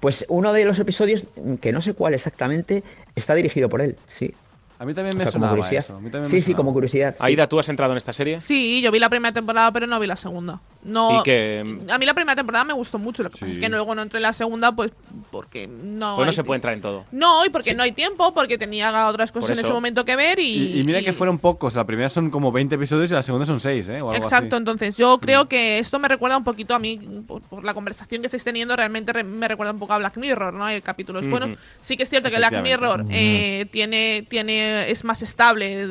[0.00, 1.24] Pues uno de los episodios,
[1.60, 2.82] que no sé cuál exactamente,
[3.14, 4.34] está dirigido por él, sí.
[4.80, 5.84] A mí también O me sea, como sonaba curiosidad.
[5.84, 5.92] eso.
[5.96, 6.56] a mí también me Sí, sí, sonaba.
[6.56, 7.14] como curiosidad.
[7.16, 7.22] sí.
[7.22, 8.40] Aida, ¿tú has entrado en esta serie?
[8.40, 10.58] Sí, yo vi la primera temporada, pero no vi la segunda.
[10.82, 13.22] No, Y que- A mí la primera temporada me gustó mucho.
[13.22, 13.52] Lo que pasa Sí.
[13.52, 14.90] es que luego no entré en la segunda, pues
[15.30, 16.16] porque no.
[16.16, 17.04] Pues no se puede entrar en todo.
[17.12, 20.38] No, y porque no hay tiempo, porque tenía otras cosas en ese momento que ver
[20.38, 20.50] y.
[20.50, 21.74] Y, y mira que fueron pocos.
[21.74, 24.00] La primera son como 20 episodios y la segunda son 6, ¿eh?
[24.00, 24.60] O algo Exacto, así.
[24.60, 28.22] entonces yo creo que esto me recuerda un poquito a mí, por, por la conversación
[28.22, 30.64] que estáis teniendo, realmente re- me recuerda un poco a Black Mirror, ¿no?
[30.64, 31.28] Hay capítulos.
[31.28, 31.56] Bueno, Ujú.
[31.82, 32.62] sí que es cierto que Black.
[32.62, 35.82] Mirror eh, tiene, tiene, es más estable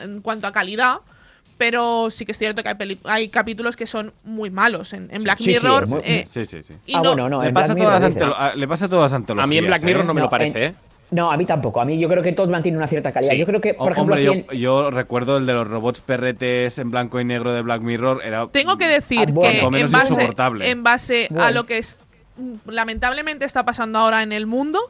[0.00, 0.98] en cuanto a calidad.
[1.58, 5.08] Pero sí que es cierto que hay, peli- hay capítulos que son muy malos en,
[5.10, 5.86] en Black Sí, sí, Mirror.
[6.04, 6.74] eh, Sí, sí, sí.
[6.84, 8.02] y ah, no- bueno, no, le, en pasa todas
[8.38, 9.44] a- le pasa a todas antologías.
[9.44, 10.06] A mí en Black Mirror ¿eh?
[10.06, 10.76] no me lo parece, en- ¿eh?
[11.12, 11.80] No, a mí tampoco.
[11.80, 13.32] A mí yo creo que todo mantiene una cierta calidad.
[13.32, 13.38] Sí.
[13.38, 15.66] Yo creo que, por O- ejemplo, hombre, yo, aquí en- yo recuerdo el de los
[15.66, 18.20] robots perretes en blanco y negro de Black Mirror.
[18.22, 20.28] Era Tengo que decir Ah, que en base,
[20.60, 21.96] en base a lo que es,
[22.36, 24.80] mm, lamentablemente está pasando ahora en el mundo,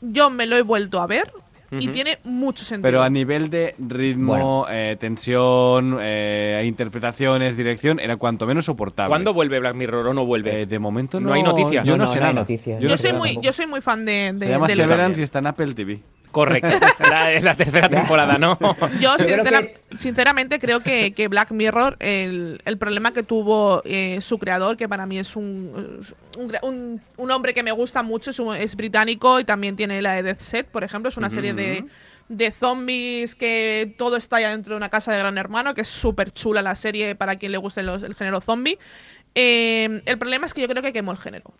[0.00, 1.30] yo me lo he vuelto a ver
[1.80, 2.82] y tiene mucho sentido.
[2.88, 9.08] Pero a nivel de ritmo, eh, tensión, eh, interpretaciones, dirección, era cuanto menos soportable.
[9.10, 10.62] ¿Cuándo vuelve Black Mirror o no vuelve?
[10.62, 11.84] Eh, de momento no, No hay noticias.
[11.86, 12.32] Yo no, No, no, sé nada.
[12.32, 12.80] noticias.
[12.80, 15.20] Yo yo, no soy muy, yo soy muy fan de, de, Se llama Severance también.
[15.20, 16.00] y está en Apple TV.
[16.34, 16.68] Correcto.
[17.10, 18.58] la, es la tercera temporada, ¿no?
[19.00, 23.80] Yo, creo sincera- que- sinceramente, creo que, que Black Mirror, el, el problema que tuvo
[23.84, 26.04] eh, su creador, que para mí es un,
[26.36, 30.02] un, un- un hombre que me gusta mucho, es, un- es británico y también tiene
[30.02, 31.84] la de Death Set, por ejemplo, es una serie de,
[32.28, 35.88] de zombies que todo está ya dentro de una casa de Gran Hermano, que es
[35.88, 38.78] súper chula la serie para quien le guste los- el género zombie.
[39.36, 41.52] Eh, el problema es que yo creo que quemó el género.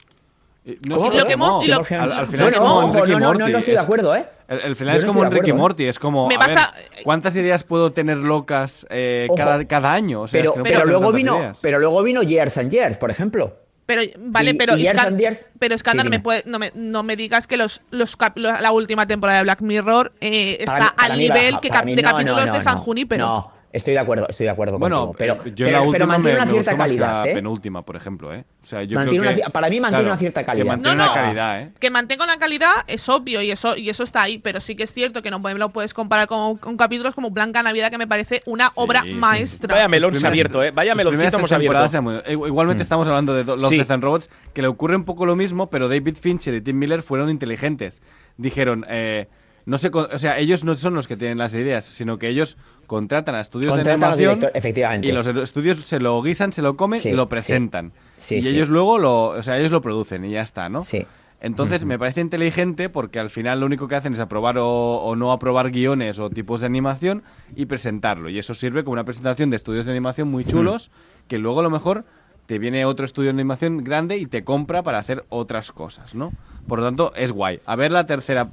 [0.65, 3.11] Y No lo quemó- y lo- Al, al final Bueno, no, no, Morty.
[3.13, 4.27] no, no estoy de acuerdo, ¿eh?
[4.49, 5.55] El, el final Yo es no como de Ricky ¿eh?
[5.55, 9.93] Morty, es como, Me a ver, pasa- ¿cuántas ideas puedo tener locas eh, cada, cada
[9.93, 10.23] año?
[10.23, 11.59] O sea, Pero, es que no pero puedo tener luego vino, ideas.
[11.63, 13.57] pero luego vino Years and Years, por ejemplo.
[13.87, 16.59] Pero, vale, Y- pero, y Years Scan- and Years- pero Scandal Sí, me puede, no,
[16.59, 20.57] me, no me digas que los, los cap- la última temporada de Black Mirror eh,
[20.61, 22.53] está Para mí- para al nivel baja, que para cap- mí de no, capítulos no,
[22.55, 22.81] de San no.
[22.81, 23.27] Junípero.
[23.27, 26.07] No, estoy de acuerdo, estoy de acuerdo Bueno, contigo, pero, eh, yo pero, la pero
[26.07, 27.35] mantiene me, una me cierta gustó más que calidad, la ¿eh?
[27.35, 28.45] penúltima, por ejemplo, ¿eh?
[28.63, 30.65] O sea, yo creo una que, para mí mantiene una cierta calidad.
[30.65, 31.15] Que mantiene No, una no.
[31.15, 31.71] calidad, ¿eh?
[31.79, 34.85] Que mantenga una calidad es obvio y eso, y eso está ahí, pero sí que
[34.85, 38.07] es cierto que no lo puedes comparar con, con capítulos como Blanca Navidad, que me
[38.07, 39.75] parece una obra sí, maestra.
[39.75, 40.71] Vaya melón se ha abierto, ¿eh?
[40.71, 42.03] Vaya meloncito hemos abierto.
[42.03, 43.77] muy- eh, Igualmente estamos hablando de Love, Sí.
[43.79, 46.79] Death and Robots, que le ocurre un poco lo mismo, pero David Fincher y Tim
[46.79, 48.03] Miller fueron inteligentes.
[48.37, 49.29] Dijeron, eh,
[49.67, 52.57] no sé, o sea, ellos no son los que tienen las ideas, sino que ellos
[52.85, 55.09] contratan a estudios Contratan de los animación efectivamente.
[55.09, 57.93] y los estudios se lo guisan, se lo comen Sí, y lo presentan.
[58.17, 58.49] Sí, y sí.
[58.51, 60.85] ellos luego lo, o sea, ellos lo producen y ya está, ¿no?
[60.85, 61.05] Sí.
[61.41, 64.67] Entonces me parece inteligente porque al final lo único que hacen es aprobar o,
[65.03, 67.23] o no aprobar guiones o tipos de animación
[67.55, 68.31] y presentarlo.
[68.31, 70.91] Y eso sirve como una presentación de estudios de animación muy chulos
[71.29, 72.05] que luego a lo mejor
[72.47, 76.33] te viene otro estudio de animación grande y te compra para hacer otras cosas, ¿no?
[76.67, 77.61] Por lo tanto, es guay.
[77.67, 78.49] A ver la tercera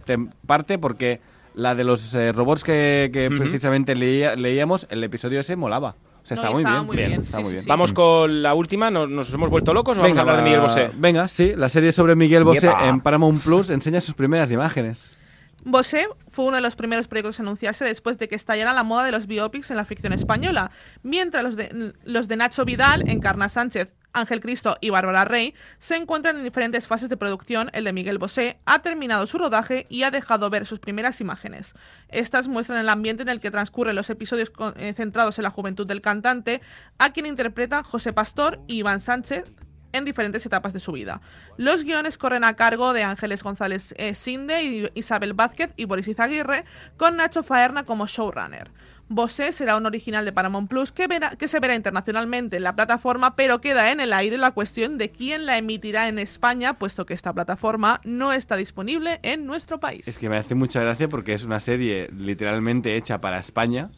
[0.46, 1.22] parte porque
[1.54, 5.96] la de los eh, robots que, que precisamente leía- leíamos, el episodio ese molaba.
[6.24, 6.86] O sea, No, está muy estaba bien.
[6.88, 7.64] muy bien, Está sí, muy sí, bien.
[7.64, 7.70] sí.
[7.70, 8.92] Vamos con la última.
[8.92, 10.92] ¿Nos, nos hemos vuelto locos o vamos a hablar de Miguel Bosé?
[10.96, 12.88] Venga, sí, la serie sobre Miguel Bosé Yepa.
[12.90, 15.16] en Paramount Plus enseña sus primeras imágenes.
[15.64, 19.04] Bosé fue uno de los primeros proyectos en anunciarse después de que estallara la moda
[19.04, 20.72] de los biopics en la ficción española,
[21.04, 25.96] mientras los de, los de Nacho Vidal, Encarna Sánchez, Ángel Cristo y Bárbara Rey se
[25.96, 27.70] encuentran en diferentes fases de producción.
[27.74, 31.74] El de Miguel Bosé ha terminado su rodaje y ha dejado ver sus primeras imágenes.
[32.10, 35.88] Estas muestran el ambiente en el que transcurren los episodios eh, centrados en la juventud
[35.88, 36.62] del cantante,
[36.98, 39.52] a quien interpreta José Pastor y Iván Sánchez,
[39.94, 41.22] en diferentes etapas de su vida.
[41.58, 46.64] Los guiones corren a cargo de Ángeles González eh, Sinde, Isabel Vázquez y Boris Izaguirre,
[46.98, 48.72] con Nacho Faerna como showrunner.
[49.14, 52.76] Bosé será un original de Paramount Plus que, verá- que se verá internacionalmente en la
[52.76, 57.06] plataforma, pero queda en el aire la cuestión de quién la emitirá en España, puesto
[57.06, 60.08] que esta plataforma no está disponible en nuestro país.
[60.08, 63.90] Es que me hace mucha gracia porque es una serie literalmente hecha para España.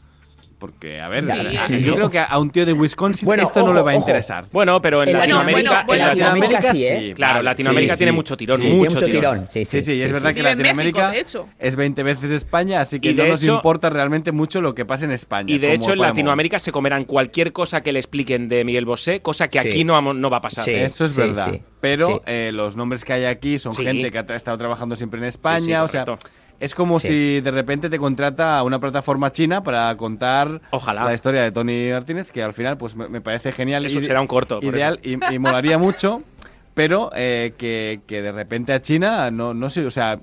[0.63, 1.83] Porque, a ver, Sí, a- sí.
[1.83, 3.95] yo creo que a un tío de Wisconsin Bueno, esto no ojo, le va a
[3.95, 3.99] ojo.
[4.03, 4.45] interesar.
[4.53, 5.61] Bueno, pero en, En Latinoamérica.
[5.61, 6.07] Bueno, bueno, en bueno.
[6.07, 7.13] Latinoamérica Latinoamérica sí, ¿eh?
[7.15, 8.15] Claro, Vale, Latinoamérica sí, tiene sí.
[8.15, 9.19] mucho tirón, Sí, mucho, mucho tirón.
[9.19, 9.47] tirón.
[9.51, 11.49] Sí, Sí, sí, y es verdad que Vive en México, Latinoamérica de hecho.
[11.59, 14.73] es 20 veces España, así que Y no de nos hecho- importa realmente mucho lo
[14.73, 15.53] que pase en España.
[15.53, 15.99] Y de como hecho en.
[15.99, 19.67] Latinoamérica se comerán cualquier cosa que le expliquen de Miguel Bosé, cosa que Sí.
[19.67, 20.63] aquí no, no va a pasar.
[20.63, 20.71] Sí.
[20.71, 21.49] Eso es sí, verdad.
[21.51, 22.13] sí, Pero sí.
[22.25, 23.83] eh, los nombres que hay aquí son Sí.
[23.83, 25.59] gente que ha tra- estado trabajando siempre en España.
[25.59, 26.29] Sí, sí, o sea, correcto.
[26.63, 27.07] Es como Sí.
[27.07, 31.03] si de repente te contrata a una plataforma china para contar Ojalá.
[31.03, 33.85] la historia de Tony Martínez, que al final pues me, me parece genial.
[33.85, 36.21] Eso será un corto, Ideal y, y molaría mucho,
[36.73, 40.17] pero eh, que, que de repente a China no, no sé, o sea,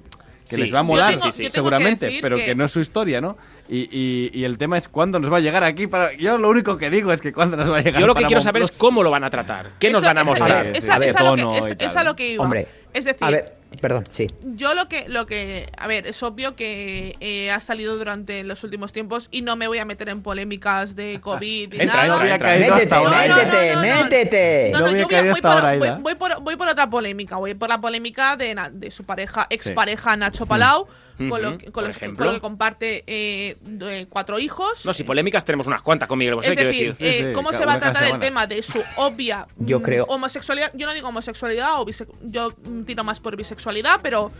[0.48, 0.60] que Sí.
[0.62, 2.54] les va a molar, tengo- que seguramente, pero que- que...
[2.56, 3.36] no es su historia, ¿no?
[3.68, 5.86] Y, y- y el tema es cuándo nos va a llegar aquí.
[5.86, 6.12] Para...
[6.16, 8.24] Yo lo único que digo es que cuándo nos va a llegar Yo lo que
[8.24, 9.70] quiero saber es cómo lo van a tratar.
[9.78, 10.66] ¿Qué nos van a esa- mostrar?
[10.74, 11.86] es- es a lo que- es- y tal.
[11.86, 12.42] es a lo que iba.
[12.42, 14.26] Hombre, es decir, A ver, perdón, sí.
[14.56, 18.64] Yo lo que, lo que, a ver, es obvio que eh, ha salido durante los
[18.64, 22.32] últimos tiempos y no me voy a meter en polémicas de COVID y Entra, nada.
[22.34, 23.26] Entra, Métete, ahora.
[23.28, 23.82] no, métete, no, no.
[23.82, 24.70] métete.
[24.72, 27.80] No, yo voy, voy por, ahora, voy- por, voy por otra polémica, voy por la
[27.80, 30.86] polémica de, na- de su pareja, expareja Nacho Palau,
[31.28, 32.18] con, lo, que- con por los que- ejemplo.
[32.18, 34.84] con lo que comparte eh, cuatro hijos.
[34.86, 37.64] No, si polémicas tenemos unas cuantas con Miguel Bosé, Es decir, eh, sí, ¿cómo se
[37.66, 40.70] va a tratar el tema de su obvia Yo mm, creo- homosexualidad?
[40.74, 41.86] Yo no digo homosexualidad, o
[42.22, 44.30] yo mm, tiro más por bisexualidad, pero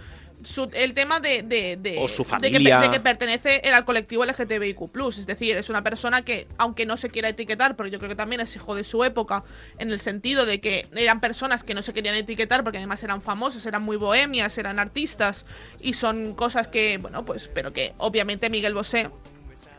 [0.45, 2.79] su- el tema de, de, de- O su de que, familia.
[2.81, 4.79] de que pertenece al colectivo LGTBIQ+.
[5.19, 8.17] Es decir, es una persona que, aunque no se quiera etiquetar, pero yo creo que
[8.17, 9.45] también es hijo de su época,
[9.79, 13.23] en el sentido de que eran personas que no se querían etiquetar porque además eran
[13.23, 15.47] famosas, eran muy bohemias, eran artistas,
[15.81, 19.11] y son cosas que, bueno, pues, pero que obviamente Miguel Bosé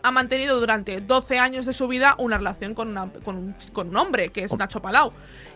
[0.03, 3.89] ha mantenido durante 12 años de su vida una relación con, una- con, un, con
[3.89, 5.13] un hombre, que es Nacho Palau.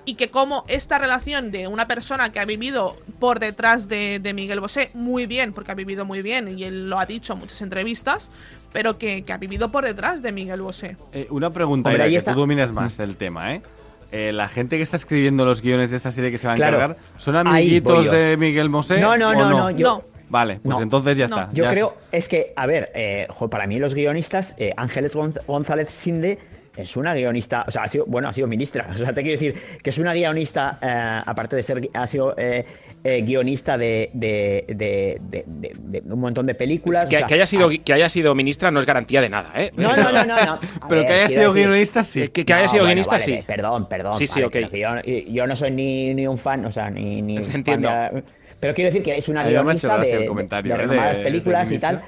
[0.07, 4.33] Y que como esta relación de una persona que ha vivido por detrás de, de
[4.33, 7.39] Miguel Bosé muy bien, porque ha vivido muy bien, y él lo ha dicho en
[7.39, 8.29] muchas entrevistas,
[8.71, 10.95] pero que, que ha vivido por detrás de Miguel Bosé.
[11.11, 12.33] Eh, una pregunta, Hombre, que está.
[12.33, 13.61] tú dominas más el tema, ¿eh?
[14.11, 16.55] Eh, La gente que está escribiendo los guiones de esta serie que se va a
[16.55, 16.77] Claro.
[16.77, 18.99] encargar, ¿son amiguitos de Miguel Mosé?
[19.01, 20.15] No, no, o no, no, yo- No.
[20.27, 20.81] Vale, pues No.
[20.81, 21.35] entonces ya No.
[21.39, 21.49] está.
[21.53, 25.15] Yo ya creo, es que, a ver, eh, jo, para mí los guionistas, eh, Ángeles
[25.15, 26.39] Gonz- González Sinde
[26.77, 29.39] es una guionista, o sea, ha sido, bueno, ha sido ministra, o sea, te quiero
[29.39, 32.65] decir que es una guionista, eh, aparte de ser, ha sido eh,
[33.03, 37.05] eh, guionista de, de, de- de- de- de un montón de películas.
[37.05, 39.29] que, o sea, que haya sido, ah, que haya sido ministra no es garantía de
[39.29, 39.71] nada, ¿eh?
[39.77, 40.45] No, no, no, no.
[40.45, 40.59] no.
[40.89, 42.27] Pero ver, que haya sido decir- guionista, sí.
[42.29, 43.43] Que, que haya sido bueno, guionista, vale, sí.
[43.45, 44.15] Perdón, perdón.
[44.15, 44.73] Sí, sí, vale, ok.
[44.75, 47.21] yo, yo no soy ni, ni un fan, o sea, ni.
[47.21, 47.89] ni fan Entiendo.
[47.89, 48.23] de-
[48.59, 50.25] pero quiero decir que es una A mí me ha hecho guionista gracia de,
[50.83, 52.01] el de- películas de y tal.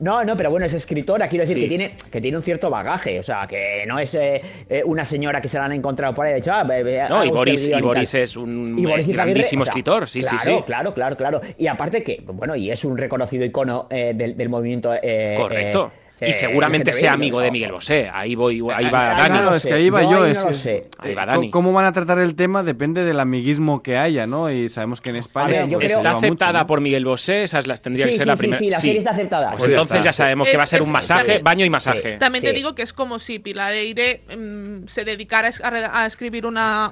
[0.00, 1.62] No, no, pero bueno, es escritora, quiero decir Sí.
[1.62, 5.04] que tiene que tiene un cierto bagaje, o sea, que no es eh, eh, una
[5.04, 6.64] señora que se la han encontrado por ahí y dicho, ah,
[7.08, 7.80] No, y Boris, y.
[7.80, 10.62] Boris es un Y Boris eh, Izaguirre, grandísimo o sea, escritor, sí, claro, sí, sí.
[10.66, 11.40] Claro, claro, claro.
[11.58, 14.92] Y aparte que, bueno, y es un reconocido icono eh, del, del movimiento.
[15.02, 15.92] eh, Correcto.
[16.22, 18.10] Eh, y eh, seguramente sea amigo de Miguel Bosé.
[18.12, 19.28] Ahí voy, ahí Ah, va ah, Dani.
[19.34, 20.22] no Claro, es que ahí va Yo yo.
[20.24, 20.88] ahí es- no lo es- sé.
[20.98, 21.50] Ahí va ¿Cómo- Dani.
[21.50, 22.62] ¿Cómo van a tratar el tema?
[22.62, 24.50] Depende del amiguismo que haya, ¿no?
[24.50, 26.66] Y sabemos que en España pues, creo- ¿Está aceptada ¿no?
[26.66, 27.42] por Miguel Bosé?
[27.44, 28.58] Esas las tendría que Sí, ser sí, la sí, primera.
[28.58, 29.48] sí, la serie está aceptada.
[29.50, 30.08] Pues Pues entonces está.
[30.08, 32.16] ya sabemos que va a ser es- un masaje, también- baño y masaje.
[32.18, 32.56] También te Sí.
[32.56, 35.50] digo que es como si Pilar Eire mm, se dedicara
[35.92, 36.90] a escribir una,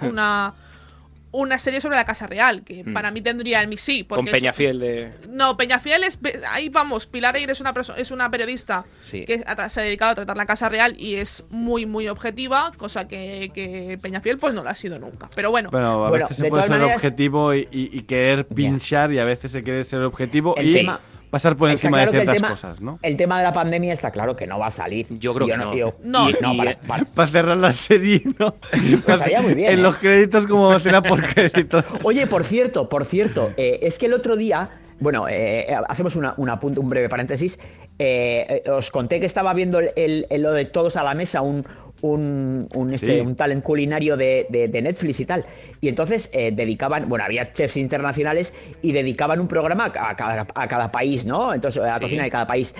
[1.32, 4.04] una, serie sobre la Casa Real, que para mí tendría el mi sí.
[4.04, 5.12] Con porque es- Peñafiel de.
[5.28, 6.18] No, Peñafiel es.
[6.50, 9.24] Ahí vamos, Pilar Eire es una, es una periodista Sí.
[9.24, 9.38] que
[9.68, 13.50] se ha dedicado a tratar la Casa Real y es muy, muy objetiva, cosa que,
[13.54, 15.28] que Peñafiel pues no lo ha sido nunca.
[15.36, 18.02] Pero bueno, Bueno, a Bueno, veces se de puede ser maneras- objetivo y, y- y
[18.02, 21.86] querer pinchar y a veces se quiere ser objetivo El y tema- pasar por Está
[21.88, 22.98] encima claro de ciertas tema- cosas, ¿no?
[23.02, 25.06] El tema de la pandemia está claro que no va a salir.
[25.10, 25.72] Yo creo que no.
[26.02, 26.28] No.
[26.30, 28.54] Y- no, y- para- para- Para cerrar la serie, ¿no?
[28.72, 29.82] estaría muy bien, En ¿eh?
[29.82, 31.86] los créditos como escena por créditos.
[32.04, 36.16] Oye, por cierto, por cierto, eh, es que el otro día, bueno, eh, eh, hacemos
[36.16, 37.58] una, una punto- un breve paréntesis.
[38.02, 41.14] eh, eh, os conté que estaba viendo el, el- el- lo de todos a la
[41.14, 41.66] mesa, un,
[42.02, 43.20] un, un, este, Sí.
[43.20, 45.44] un talent culinario de, de- de Netflix y tal.
[45.80, 50.68] Y entonces eh, dedicaban, bueno, había chefs internacionales y dedicaban un programa a cada, a
[50.68, 51.52] cada país, ¿no?
[51.54, 52.00] Entonces, a la Sí.
[52.02, 52.74] cocina de cada país.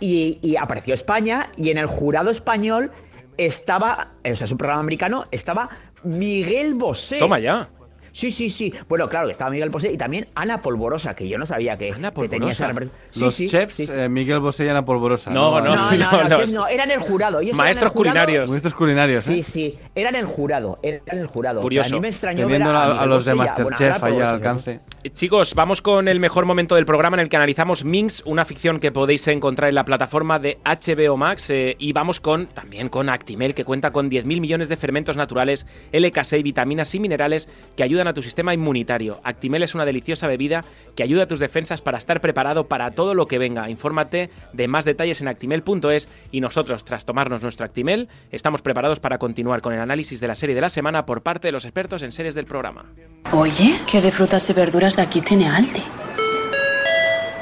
[0.00, 2.90] Y, y apareció España y en el jurado español
[3.36, 5.68] estaba, o sea, es un programa americano, estaba
[6.04, 7.18] Miguel Bosé.
[7.18, 7.68] Toma ya.
[8.14, 8.72] Sí, sí, sí.
[8.88, 11.90] Bueno, claro, que estaba Miguel Bosé y también Ana Polvorosa, que yo no sabía que,
[11.90, 12.70] Ana que tenía esa
[13.10, 13.86] Sí, Los sí, chefs, sí.
[13.90, 15.30] eh, Miguel Bosé y Ana Polvorosa.
[15.30, 16.36] No, no, No, no, no, no, no.
[16.36, 17.40] chefs no, eran el jurado.
[17.40, 18.14] ellos eran Maestros el jurado.
[18.14, 18.50] culinarios.
[18.50, 19.32] Maestros culinarios, ¿eh?
[19.34, 21.60] Sí, sí, eran el jurado, eran el jurado.
[21.60, 21.96] Curioso.
[21.96, 23.92] A mí me extrañó ver Teniendo a, a, a Miguel los de y bueno, Masterchef
[24.02, 24.80] ahora ahí al alcance.
[25.02, 28.44] Eh, Chicos, vamos con el mejor momento del programa en el que analizamos Minx, una
[28.44, 31.50] ficción que podéis encontrar en la plataforma de HBO Max.
[31.50, 35.66] eh, y vamos con también con Actimel, que cuenta con 10.000 millones de fermentos naturales,
[35.92, 39.20] LK6, vitaminas y minerales que ayudan a tu sistema inmunitario.
[39.24, 40.64] Actimel es una deliciosa bebida
[40.96, 43.68] que ayuda a tus defensas para estar preparado para todo lo que venga.
[43.70, 49.18] Infórmate de más detalles en actimel.es y nosotros, tras tomarnos nuestro Actimel, estamos preparados para
[49.18, 52.02] continuar con el análisis de la serie de la semana por parte de los expertos
[52.02, 52.86] en series del programa.
[53.32, 55.82] Oye, ¿qué de frutas y verduras de aquí tiene Aldi?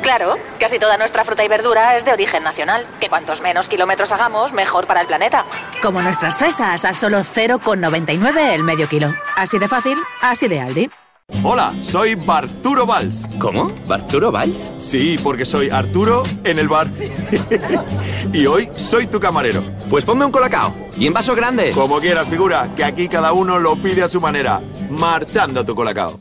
[0.02, 2.84] Claro, casi toda nuestra fruta y verdura es de origen nacional.
[3.00, 5.44] Que cuantos menos kilómetros hagamos, mejor para el planeta.
[5.80, 9.14] Como nuestras fresas a solo 0,99 el medio kilo.
[9.36, 10.90] Así de fácil, así de Aldi.
[11.44, 13.26] Hola, soy Barturo Valls.
[13.38, 13.72] ¿Cómo?
[13.86, 14.70] ¿Barturo Valls?
[14.78, 16.88] Sí, porque soy Arturo en el bar.
[18.32, 19.62] y hoy soy tu camarero.
[19.88, 20.74] Pues ponme un colacao.
[20.96, 21.70] Y en vaso grande.
[21.72, 24.60] Como quieras, figura, que aquí cada uno lo pide a su manera.
[24.90, 26.20] Marchando tu colacao.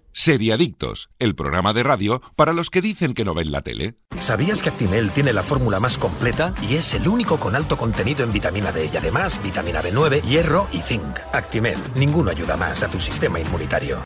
[0.13, 3.95] Seriadictos, el programa de radio para los que dicen que no ven la tele.
[4.17, 8.23] ¿Sabías que Actimel tiene la fórmula más completa y es el único con alto contenido
[8.23, 11.19] en vitamina D y además vitamina B9, hierro y zinc?
[11.31, 14.03] Actimel, ninguno ayuda más a tu sistema inmunitario.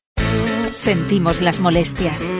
[0.71, 2.33] Sentimos las molestias.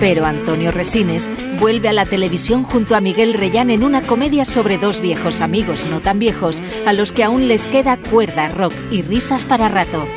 [0.00, 1.30] Pero Antonio Resines
[1.60, 5.86] vuelve a la televisión junto a Miguel Reyán en una comedia sobre dos viejos amigos
[5.86, 10.08] no tan viejos a los que aún les queda cuerda, rock y risas para rato.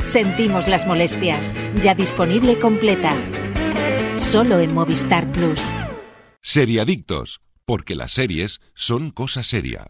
[0.00, 3.14] Sentimos las molestias, ya disponible completa.
[4.16, 5.60] Solo en Movistar Plus.
[6.40, 9.88] Seriadictos, porque las series son cosa seria.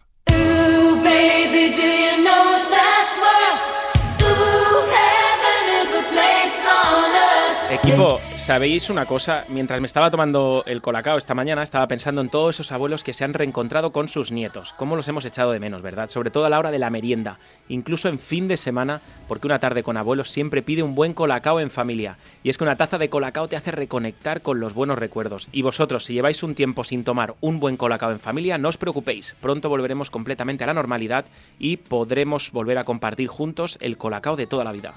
[7.71, 9.45] Equipo, ¿sabéis una cosa?
[9.49, 13.13] Mientras me estaba tomando el colacao esta mañana, estaba pensando en todos esos abuelos que
[13.13, 14.73] se han reencontrado con sus nietos.
[14.73, 16.09] ¿Cómo los hemos echado de menos, verdad?
[16.09, 17.37] Sobre todo a la hora de la merienda,
[17.69, 21.59] incluso en fin de semana, porque una tarde con abuelos siempre pide un buen colacao
[21.59, 22.17] en familia.
[22.43, 25.47] Y es que una taza de colacao te hace reconectar con los buenos recuerdos.
[25.51, 28.77] Y vosotros, si lleváis un tiempo sin tomar un buen colacao en familia, no os
[28.77, 29.35] preocupéis.
[29.39, 31.25] Pronto volveremos completamente a la normalidad
[31.59, 34.95] y podremos volver a compartir juntos el colacao de toda la vida.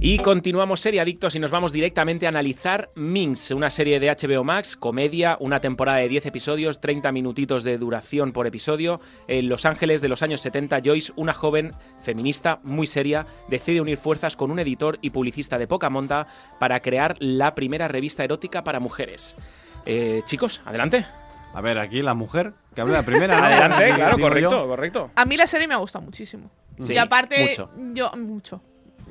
[0.00, 4.44] Y continuamos serie adictos y nos vamos directamente a analizar Minx, una serie de HBO
[4.44, 9.00] Max, comedia, una temporada de 10 episodios, 30 minutitos de duración por episodio.
[9.26, 13.98] En Los Ángeles de los años 70, Joyce, una joven feminista muy seria, decide unir
[13.98, 16.28] fuerzas con un editor y publicista de poca monta
[16.60, 19.36] para crear la primera revista erótica para mujeres.
[19.84, 21.06] Eh, chicos, adelante.
[21.54, 23.44] A ver, aquí la mujer, que habla la primera.
[23.44, 24.22] Adelante, claro, yo.
[24.22, 25.10] correcto, correcto.
[25.16, 26.52] A mí la serie me ha gustado muchísimo.
[26.78, 27.70] Sí, y aparte, mucho.
[27.94, 28.62] yo mucho.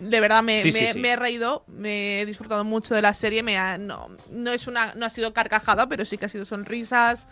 [0.01, 0.99] De verdad me, Sí, sí, me- sí.
[0.99, 3.43] me he reído, me he disfrutado mucho de la serie.
[3.43, 6.45] Me ha- no, no es una, no ha sido carcajada, pero sí que ha sido
[6.45, 7.27] sonrisas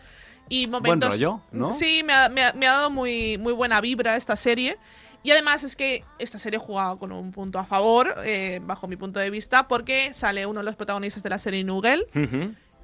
[0.49, 1.09] y momentos.
[1.09, 1.73] rollo, ¿no?
[1.73, 4.77] Sí, me ha, me ha- me ha dado muy, muy buena vibra esta serie.
[5.23, 8.95] Y además es que esta serie juega con un punto a favor, eh, bajo mi
[8.95, 12.05] punto de vista, porque sale uno de los protagonistas de la serie Nugel.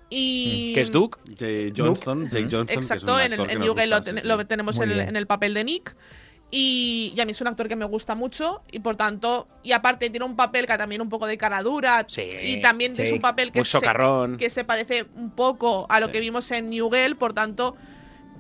[0.10, 0.74] Y.
[0.74, 1.20] Que es Duke.
[1.26, 4.22] Jake Johnston, Jake Johnston, que es Exacto, un en, que en Newgate lo, gusta, ten-
[4.22, 4.46] sí, lo sí.
[4.46, 5.96] tenemos el, en el papel de Nick.
[6.54, 8.62] Y, y a mí es un actor que me gusta mucho.
[8.72, 12.06] Y por tanto, y aparte tiene un papel que también un poco de cara dura.
[12.08, 13.04] Sí, y también sí.
[13.04, 13.80] es un papel que se,
[14.38, 16.12] que se parece un poco a lo Sí.
[16.12, 17.16] que vimos en New Girl.
[17.16, 17.76] Por tanto,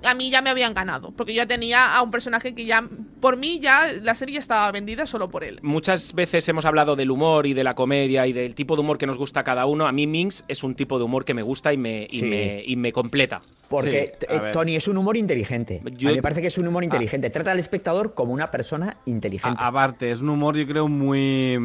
[0.03, 1.11] a mí ya me habían ganado.
[1.11, 2.87] Porque yo ya tenía a un personaje que ya,
[3.19, 5.59] por mí, ya la serie estaba vendida solo por él.
[5.61, 8.97] Muchas veces hemos hablado del humor y de la comedia y del tipo de humor
[8.97, 9.87] que nos gusta a cada uno.
[9.87, 12.63] A mí Minx es un tipo de humor que me gusta y me, y me,
[12.65, 13.41] y me completa.
[13.69, 14.49] Porque Sí, eh.
[14.51, 15.81] Tony es un humor inteligente.
[15.97, 17.29] Yo- A mí me parece que es un humor inteligente.
[17.29, 19.57] Trata al espectador como una persona inteligente.
[19.61, 21.57] Aparte, es un humor, yo creo, muy.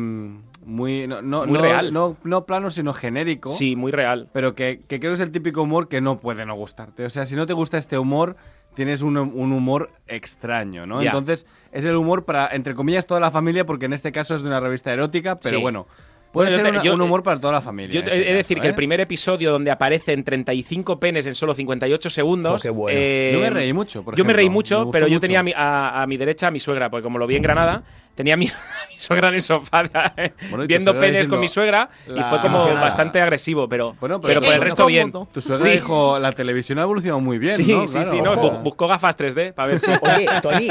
[0.66, 1.92] Muy, no, no, Muy no- real.
[1.92, 3.50] No, no plano, sino genérico.
[3.52, 4.28] Sí, muy real.
[4.32, 7.04] Pero que, que creo que es el típico humor que no puede no gustarte.
[7.04, 8.36] O sea, si no te gusta este humor,
[8.74, 11.00] tienes un, un humor extraño, ¿no?
[11.00, 14.42] Entonces, es el humor para, entre comillas, toda la familia, porque en este caso es
[14.42, 15.62] de una revista erótica, pero Sí.
[15.62, 15.86] bueno.
[16.32, 17.94] Puede Bueno, ser te- una- yo- un humor para toda la familia.
[17.94, 18.76] Yo este he de caso, decir que el ¿eh?
[18.76, 22.60] primer episodio donde aparecen 35 penes en solo 58 segundos.
[22.60, 22.98] Oh, qué bueno.
[23.00, 24.48] eh, Yo me reí mucho, por Yo me reí.
[24.48, 25.20] Me mucho, pero yo mucho.
[25.20, 27.42] tenía a mi, a- a mi derecha a mi suegra, porque como lo vi en
[27.42, 27.84] Granada,
[28.16, 28.50] tenía a mi, a
[28.90, 29.84] mi suegra en el sofá
[30.16, 33.94] eh, Bueno, viendo penes diciendo con mi suegra y fue como la- bastante agresivo, pero,
[34.00, 35.12] Bueno, pero, por el resto bien.
[35.30, 35.70] Tu suegra Sí.
[35.70, 37.86] dijo, la televisión ha evolucionado muy bien, sí, ¿no?
[37.86, 39.90] sí, Claro, sí, no, bu- buscó gafas 3D para ver si...
[40.00, 40.68] Oye, Tony,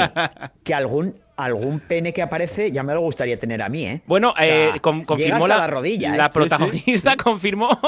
[0.63, 4.01] que algún, algún pene que aparece ya me lo gustaría tener a mí, ¿eh?
[4.07, 6.17] Bueno, O sea, eh, con- confirmó hasta la, la rodilla, ¿eh?
[6.17, 6.33] la Sí, sí.
[6.33, 7.79] protagonista confirmó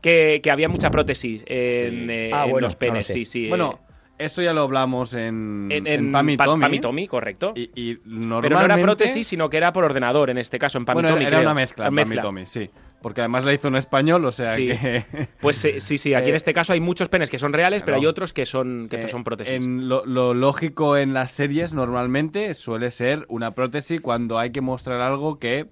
[0.00, 3.08] que, que había mucha prótesis en, eh, Ah, en bueno, los no penes.
[3.08, 3.12] lo sé.
[3.14, 3.48] sí, sí.
[3.48, 3.80] Bueno,
[4.20, 6.60] eso ya lo hablamos en, en, en en Pam y Pa- Tommy.
[6.62, 7.52] Pam y Tommy, correcto.
[7.56, 10.84] Y, y Pero no era prótesis, sino que era por ordenador, en este caso, en
[10.84, 11.40] Pam y Bueno, era creo.
[11.40, 12.22] una mezcla, en Pam y Mezcla.
[12.22, 12.70] Tommy, sí.
[13.02, 14.68] Porque además la hizo en español, o sea Sí.
[14.68, 15.04] que...
[15.40, 17.82] Pues eh, sí, sí, aquí en Eh, este caso hay muchos penes que son reales,
[17.82, 19.54] pero hay otros que son, que Eh, son prótesis.
[19.54, 24.60] En lo, lo lógico en las series normalmente suele ser una prótesis cuando hay que
[24.60, 25.66] mostrar algo que,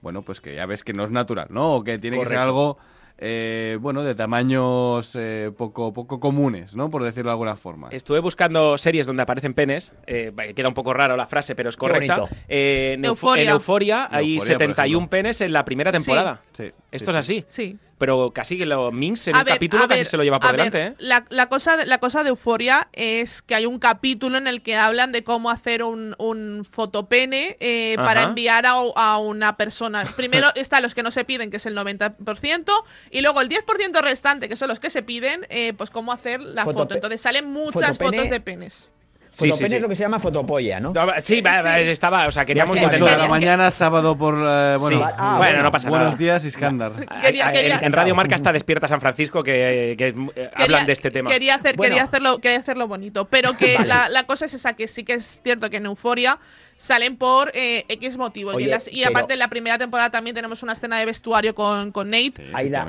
[0.00, 1.74] bueno, pues que ya ves que no es natural, ¿no?
[1.74, 2.78] O que tiene que ser algo,
[3.22, 6.88] eh, bueno, de tamaños eh, poco, poco comunes, ¿no?
[6.90, 7.88] Por decirlo de alguna forma.
[7.90, 9.92] Estuve buscando series donde aparecen penes.
[10.06, 12.24] eh, queda un poco raro la frase, pero es correcta.
[12.48, 13.42] Eh, en, Eufo- Euforia.
[13.44, 15.10] en Euforia hay Euforia, por 71 ejemplo.
[15.10, 16.40] penes en la primera temporada.
[16.52, 17.38] Sí, Esto sí, es sí.
[17.38, 17.44] así.
[17.48, 17.78] Sí.
[17.98, 20.48] Pero casi que lo Minx en A ver, capítulo casi ver, se lo lleva por
[20.48, 20.94] a delante, ver, ¿eh?
[21.00, 24.62] la, la cosa, de- la cosa de Euforia es que hay un capítulo en el
[24.62, 30.04] que hablan de cómo hacer un, un fotopene eh, para enviar a, a una persona.
[30.16, 32.72] Primero están los que no se piden, que es el 90%,
[33.10, 36.40] y luego el 10% restante, que son los que se piden, eh, pues cómo hacer
[36.40, 36.94] la Fotope- foto.
[36.94, 38.90] Entonces salen muchas fotopene- fotos de penes.
[39.32, 39.76] Sí, sí, Fotopene sí.
[39.76, 40.92] es lo que se llama fotopolla, ¿no?
[41.20, 41.82] Sí, va- va, Sí.
[41.88, 43.16] estaba, o sea, queríamos intentar.
[43.18, 44.34] la mañana, sábado por...
[44.34, 45.04] eh, bueno, Sí.
[45.16, 45.62] Ah, bueno, bueno.
[45.62, 46.16] no pasa buenos nada.
[46.18, 46.92] días, Iskandar.
[47.22, 50.92] Quería- En- quería- en Radio Marca está despierta San Francisco que, que, eh, hablan de
[50.92, 51.30] este tema.
[51.30, 51.90] Quería, hacer, Bueno.
[51.94, 53.26] quería, hacerlo, quería hacerlo bonito.
[53.26, 53.88] Pero que Vale.
[53.88, 56.38] la, la cosa es esa, que sí que es cierto que en Euforia
[56.76, 58.54] salen por eh, X motivos.
[58.54, 60.98] y, Oye, en las- y pero- aparte en la primera temporada también tenemos una escena
[60.98, 62.32] de vestuario con, con Nate.
[62.36, 62.84] Sí, Aida.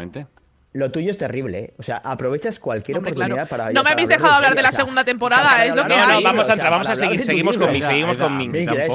[0.74, 1.74] Lo tuyo es terrible, ¿eh?
[1.80, 3.64] O sea, aprovechas cualquier Hombre, oportunidad claro.
[3.66, 3.74] para.
[3.74, 5.84] No me habéis dejado de hablar de la series, o sea, segunda temporada, es lo
[5.84, 6.24] que de No, no, hay.
[6.24, 8.58] vamos a entrar, vamos a seguir, seguimos con Minx, seguimos con Minx.
[8.58, 8.88] Eh.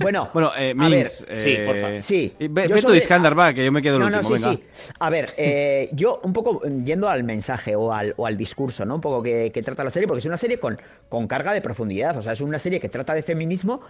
[0.00, 1.24] Bueno, bueno eh, Minx.
[1.34, 2.02] Sí, por eh, favor.
[2.02, 4.22] Sí, y ve, ve tú, sobre- Iskandar, va, que yo me quedo el No, último,
[4.30, 4.52] no, sí, venga.
[4.72, 4.92] sí.
[4.98, 8.96] A ver, eh, yo un poco yendo al mensaje o al, o al discurso, ¿no?
[8.96, 11.60] Un poco que, que trata la serie, porque es una serie con, con carga de
[11.60, 12.16] profundidad.
[12.16, 13.82] O sea, es una serie que trata de feminismo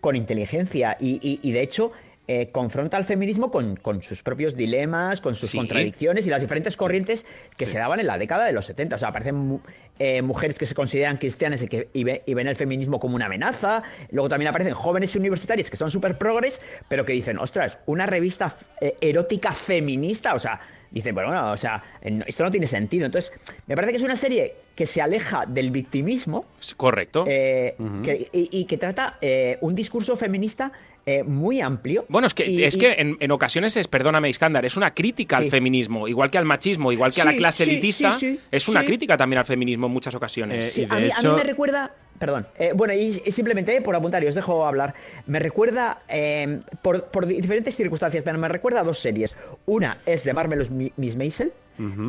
[0.00, 1.92] con inteligencia y, y- y, de hecho
[2.28, 5.56] eh, confronta al feminismo con, con sus propios dilemas, con sus Sí.
[5.58, 7.24] contradicciones y las diferentes corrientes
[7.56, 8.96] que se daban en la década de los 70.
[8.96, 9.60] O sea, aparecen
[9.98, 13.16] eh, mujeres que se consideran cristianas y que y ve- y ven el feminismo como
[13.16, 13.82] una amenaza.
[14.10, 18.54] Luego también aparecen jóvenes universitarias que son súper progres, pero que dicen, ostras, una revista
[18.80, 20.34] eh, erótica feminista.
[20.34, 20.60] O sea,
[20.90, 21.82] dicen, bueno, bueno, o sea,
[22.26, 23.06] esto no tiene sentido.
[23.06, 23.32] Entonces,
[23.66, 26.44] me parece que es una serie que se aleja del victimismo
[26.76, 27.24] Correcto.
[27.26, 27.74] eh,
[28.04, 30.70] que- y, y que trata eh, un discurso feminista
[31.08, 32.04] eh, muy amplio.
[32.08, 34.92] Bueno, es que, Y- es y- que en, en ocasiones es, perdóname, Iskandar, es una
[34.92, 38.32] crítica al feminismo, igual que al machismo, igual que a la clase sí, elitista, sí,
[38.32, 38.86] sí, es una sí.
[38.86, 40.66] crítica también al feminismo en muchas ocasiones.
[40.66, 41.94] Eh, Sí, y a, mí, a mí hecho- me recuerda.
[42.18, 42.48] Perdón.
[42.58, 44.92] eh, bueno, y, y simplemente eh, por apuntar, y os dejo hablar.
[45.26, 49.36] Me recuerda, eh, por, por di- diferentes circunstancias, pero me recuerda a dos series.
[49.66, 51.52] Una es de Marvelous Mi- Miss Maisel,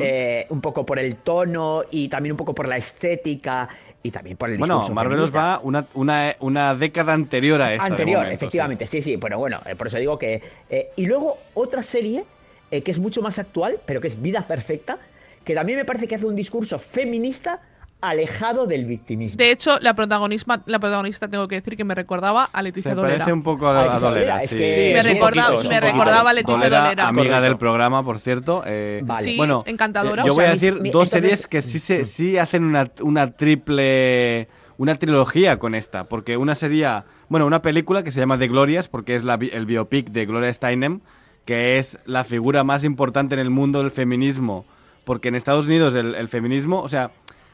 [0.02, 3.68] eh, un poco por el tono y también un poco por la estética
[4.02, 5.56] y también por el Bueno, discurso Marvelous feminista.
[5.58, 7.86] va una, una, una década anterior a esta.
[7.86, 8.44] Anterior, momento, sí.
[8.46, 10.42] efectivamente, sí, sí, pero bueno, eh, por eso digo que...
[10.70, 12.24] eh, y luego otra serie
[12.70, 14.98] eh, que es mucho más actual, pero que es Vida Perfecta,
[15.44, 17.60] que también me parece que hace un discurso feminista
[18.00, 19.36] alejado del victimismo.
[19.36, 22.94] De hecho, la protagonista, la protagonista tengo que decir que me recordaba a Leticia Se
[22.94, 23.18] Dolera.
[23.18, 24.56] parece un poco a, a qué Dolera, sí.
[24.56, 27.08] Me, recorda- poquito, me recordaba a Leticia Dolera, Dolera.
[27.08, 27.42] amiga Correcto.
[27.42, 28.62] del programa, por cierto.
[28.66, 29.24] eh, Vale.
[29.24, 30.22] Sí, bueno, encantadora.
[30.22, 32.38] eh, yo O voy sea, a decir mi- dos entonces- series que sí, se, sí
[32.38, 34.48] hacen una, una triple.
[34.78, 36.04] Una trilogía con esta.
[36.04, 37.04] Porque una sería.
[37.28, 40.52] Bueno, una película que se llama The Glorias, porque es la el biopic de Gloria
[40.54, 41.00] Steinem,
[41.44, 44.64] que es la figura más importante en el mundo del feminismo.
[45.04, 46.80] Porque en Estados Unidos el, el feminismo.
[46.80, 47.10] O sea,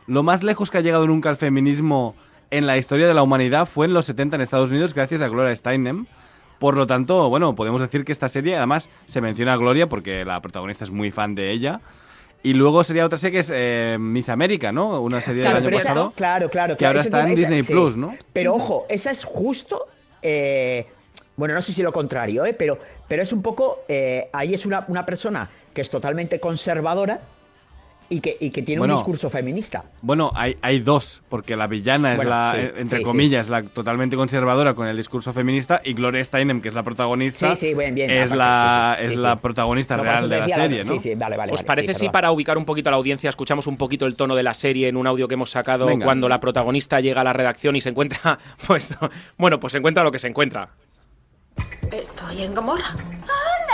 [0.06, 2.14] lo más lejos que ha llegado nunca el feminismo
[2.50, 5.28] en la historia de la humanidad fue en los 70 en Estados Unidos, gracias a
[5.28, 6.06] Gloria Steinem.
[6.58, 10.24] Por lo tanto, bueno, podemos decir que esta serie, además, se menciona a Gloria porque
[10.24, 11.80] la protagonista es muy fan de ella.
[12.42, 15.00] Y luego sería otra serie que es eh, Miss América, ¿no?
[15.00, 16.12] Una serie Claro, del año esa- pasado.
[16.16, 16.74] claro, claro.
[16.74, 17.72] que claro, ahora esa está en esa- Disney sí.
[17.72, 18.14] Plus, ¿no?
[18.32, 19.86] Pero ojo, esa es justo.
[20.22, 20.86] eh,
[21.36, 22.54] bueno, no sé si lo contrario, ¿eh?
[22.54, 22.78] pero,
[23.08, 23.80] pero es un poco.
[23.88, 27.20] eh, ahí es una, una persona que es totalmente conservadora
[28.08, 28.94] y que, y que tiene Bueno.
[28.94, 29.84] un discurso feminista.
[30.02, 33.48] Bueno, hay, hay dos, porque la villana es Bueno, la, sí, eh, entre sí, comillas,
[33.48, 37.94] la totalmente conservadora con el discurso feminista y Gloria Steinem, que es la protagonista, bien,
[37.94, 40.94] bien, es, aparte, la, es la protagonista No, real de la serie, ¿no?
[40.94, 41.52] Sí, sí, vale, vale.
[41.52, 44.06] ¿Os vale, parece sí, si para ubicar un poquito a la audiencia escuchamos un poquito
[44.06, 46.04] el tono de la serie en un audio que hemos sacado Venga.
[46.04, 48.96] cuando la protagonista llega a la redacción y se encuentra, pues,
[49.36, 50.68] bueno, pues se encuentra lo que se encuentra.
[51.90, 52.94] Estoy en Gomorra.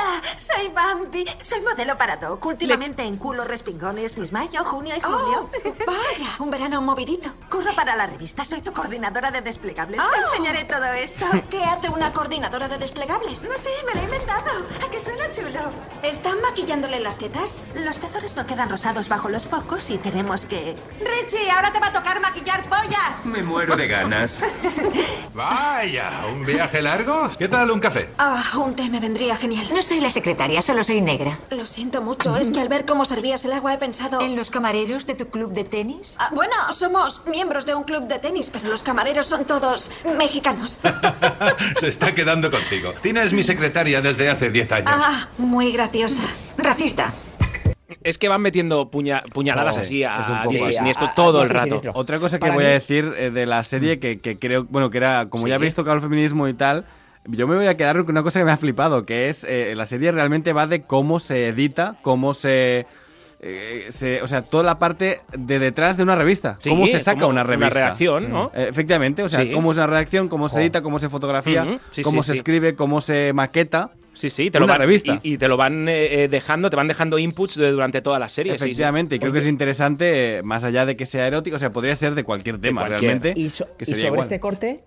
[0.03, 0.23] ¡Hola!
[0.37, 1.25] soy Bambi.
[1.43, 2.45] Soy modelo para Doc.
[2.47, 5.49] Últimamente en culo respingones, mis mayo, junio y julio.
[5.87, 6.31] vaya.
[6.41, 7.31] Un verano movidito.
[7.49, 8.45] Curro para la revista.
[8.45, 9.99] Soy tu coordinadora de desplegables.
[9.99, 10.23] Te Oh.
[10.23, 11.25] enseñaré todo esto.
[11.51, 13.45] ¿Qué hace una coordinadora de desplegables?
[13.45, 14.51] No sé, me lo he inventado.
[14.87, 15.71] ¿A que suena chulo?
[16.03, 17.61] ¿Están maquillándole las tetas?
[17.75, 20.77] Los pezones no quedan rosados bajo los focos y tenemos que...
[21.01, 23.25] Richie, ahora te va a tocar maquillar pollas.
[23.25, 24.43] Me muero de ganas.
[25.35, 27.29] Vaya, ¿un viaje largo?
[27.39, 28.11] ¿Qué tal un café?
[28.19, 29.69] Ah, un té me vendría genial.
[29.73, 31.39] No soy la secretaria, solo soy negra.
[31.51, 34.23] Lo siento mucho, es que al ver cómo servías el agua he pensado...
[34.23, 36.17] ¿En los camareros de tu club de tenis?
[36.19, 40.79] Ah, bueno, somos miembros de un club de tenis, pero los camareros son todos mexicanos.
[41.77, 42.95] Se está quedando contigo.
[43.03, 44.91] Tina es mi secretaria desde hace 10 años.
[44.93, 46.23] Ah, muy graciosa.
[46.57, 47.13] Racista.
[48.03, 50.27] Es que van metiendo puña- puñaladas Oh, así a es
[50.63, 50.73] así.
[50.73, 51.83] siniestro a- todo a- el rato.
[51.93, 54.65] Otra cosa que Para voy mí- a decir eh, de la serie que, que creo,
[54.65, 55.57] bueno, que era, como ya Sí.
[55.57, 56.87] habéis tocado el feminismo y tal,
[57.27, 59.75] yo me voy a quedar con una cosa que me ha flipado, que es, eh,
[59.77, 62.87] la serie realmente va de cómo se edita, cómo se...
[63.41, 66.57] eh, se- o sea, toda la parte de detrás de una revista.
[66.59, 67.75] Sí, cómo se saca una una revista.
[67.75, 68.51] redacción, ¿no?
[68.55, 69.51] Eh, efectivamente, o sea, Sí.
[69.51, 72.33] cómo es una redacción, cómo se edita, cómo se fotografía, Ujú, sí, cómo sí, se
[72.35, 72.39] sí.
[72.39, 73.91] escribe, cómo se maqueta.
[74.15, 75.21] Sí, sí, te lo Una van, revista.
[75.23, 78.19] Y, y te lo van eh, eh, dejando, te van dejando inputs de- durante toda
[78.19, 78.53] la serie.
[78.53, 78.65] sí, sí.
[78.67, 81.73] Efectivamente, y creo que es interesante, eh, más allá de que sea erótico, o sea,
[81.73, 83.01] podría ser de cualquier tema cualquier.
[83.01, 83.33] realmente.
[83.41, 84.21] Y, so- que y sobre igual.
[84.21, 84.81] este corte,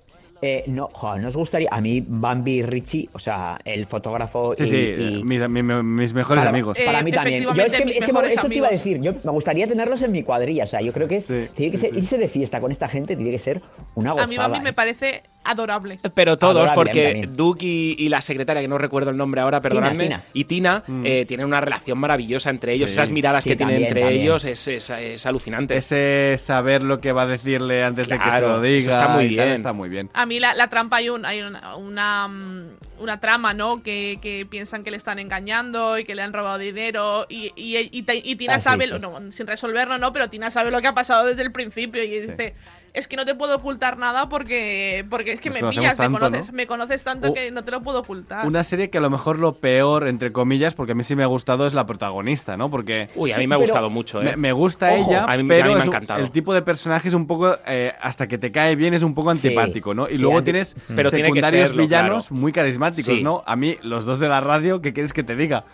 [0.47, 1.67] eh, no, jo, ¿no os gustaría?
[1.71, 4.75] A mí, Bambi y Richie, o sea, el fotógrafo Sí, y, sí,
[5.19, 6.77] y- mis, mi- mi- mis mejores para, amigos.
[6.85, 7.43] Para Eh, mí también.
[7.43, 9.01] Yo es que, es eso te iba a decir.
[9.01, 10.63] Yo me gustaría tenerlos en mi cuadrilla.
[10.63, 11.99] O sea, yo creo que es- Sí, tiene que sí, ser, sí.
[11.99, 13.61] irse de fiesta con esta gente tiene que ser
[13.95, 14.25] una gozada.
[14.25, 14.73] A mí Bambi me ¿eh?
[14.73, 15.99] parece adorable.
[16.13, 17.29] Pero todos, Adorable, porque.
[17.31, 20.23] Duke y, y la secretaria, que no recuerdo el nombre ahora, perdonadme, Tina.
[20.33, 21.05] y Tina Mm.
[21.05, 22.89] eh, tienen una relación maravillosa entre ellos.
[22.89, 22.93] Sí.
[22.95, 24.21] Esas miradas Sí, que tienen entre también.
[24.21, 25.77] ellos es, es- es alucinante.
[25.77, 28.91] Ese saber lo que va a decirle antes de que se Claro, lo diga eso
[28.91, 29.49] está muy bien.
[29.49, 30.09] está muy bien.
[30.13, 32.63] A mí la, la trampa hay, un, hay una, una, mm,
[32.99, 33.83] una trama, ¿no?
[33.83, 37.77] Que, que piensan que le están engañando y que le han robado dinero y, y,
[37.77, 38.91] y- y- y Tina Ah, sabe, sí.
[38.91, 40.11] lo- no, sin resolverlo, ¿no?
[40.13, 42.53] Pero Tina sabe lo que ha pasado desde el principio y dice,
[42.95, 46.11] es que no te puedo ocultar nada porque, porque es que Nos me pillas, tanto,
[46.11, 46.53] me conoces, ¿no?
[46.53, 48.47] me conoces tanto que no te lo puedo ocultar.
[48.47, 51.23] Una serie que a lo mejor lo peor, entre comillas, porque a mí sí me
[51.23, 52.69] ha gustado, es la protagonista, ¿no?
[52.71, 54.25] Porque Uy, a Sí, mí me ha pero- gustado mucho, ¿eh?
[54.25, 56.19] me, me gusta Ojo, ella, a mí- a mí pero me ha un- encantado.
[56.21, 59.13] el tipo de personaje es un poco, eh, hasta que te cae bien, es un
[59.13, 60.07] poco Sí, antipático, ¿no?
[60.07, 62.41] Y sí, luego tienes Pero tiene que secundarios serlo, villanos claro.
[62.41, 63.23] muy carismáticos, Sí.
[63.23, 63.43] ¿no?
[63.45, 65.65] A mí, los dos de la radio, ¿qué quieres que te diga?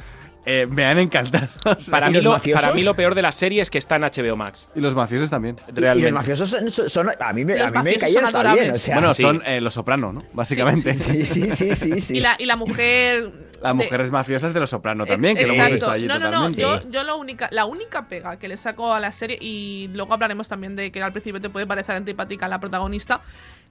[0.46, 1.48] Eh, me han encantado.
[1.66, 3.78] o sea, Para ¿Y mí, lo, para mí lo peor de la serie es que
[3.78, 4.70] está en HBO Max.
[4.76, 5.58] Y los mafiosos también.
[5.68, 6.12] Y- Y, los Realmente.
[6.12, 8.72] mafiosos son, son- son- a mí me, Los a mí me caían hasta bien.
[8.72, 9.22] O sea, bueno, sí.
[9.22, 10.24] son eh, los soprano, ¿no?
[10.34, 10.94] Básicamente.
[10.96, 12.14] sí, sí, sí, sí, sí.
[12.18, 13.32] Y la, y la mujer...
[13.62, 16.08] La de- mujer es mafiosa es de los soprano también, que lo hemos visto allí
[16.08, 16.50] no, no, no.
[16.50, 20.14] Yo, yo la única, la única pega que le saco a la serie, y luego
[20.16, 23.22] hablaremos también de que al principio te puede parecer antipática la protagonista,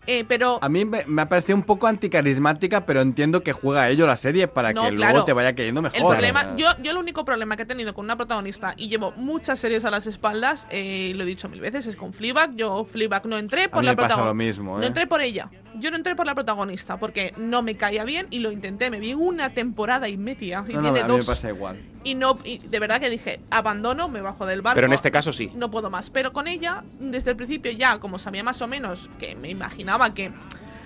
[0.06, 3.82] eh, pero A mí me, me ha parecido un poco anticarismática, pero entiendo que juega
[3.82, 5.12] a ello la serie para No, que claro.
[5.12, 5.98] luego te vaya cayendo mejor.
[5.98, 9.12] el problema, yo, yo el único problema que he tenido con una protagonista, y llevo
[9.16, 12.56] muchas series a las espaldas, eh, lo he dicho mil veces, es con Fleabag.
[12.56, 14.24] Yo Fleabag no entré por mí la protagonista.
[14.26, 14.80] lo mismo, ¿eh?
[14.80, 15.50] No entré por ella.
[15.76, 18.90] Yo no entré por la protagonista porque no me caía bien y lo intenté.
[18.90, 21.80] Me vi una temporada y media y no, no, tiene a mí me pasa igual.
[22.02, 24.76] Y no, y de verdad que dije, abandono, me bajo del barco.
[24.76, 25.52] Pero en este caso sí.
[25.54, 26.10] No puedo más.
[26.10, 30.14] Pero con ella, desde el principio ya, como sabía más o menos que me imaginaba
[30.14, 30.32] que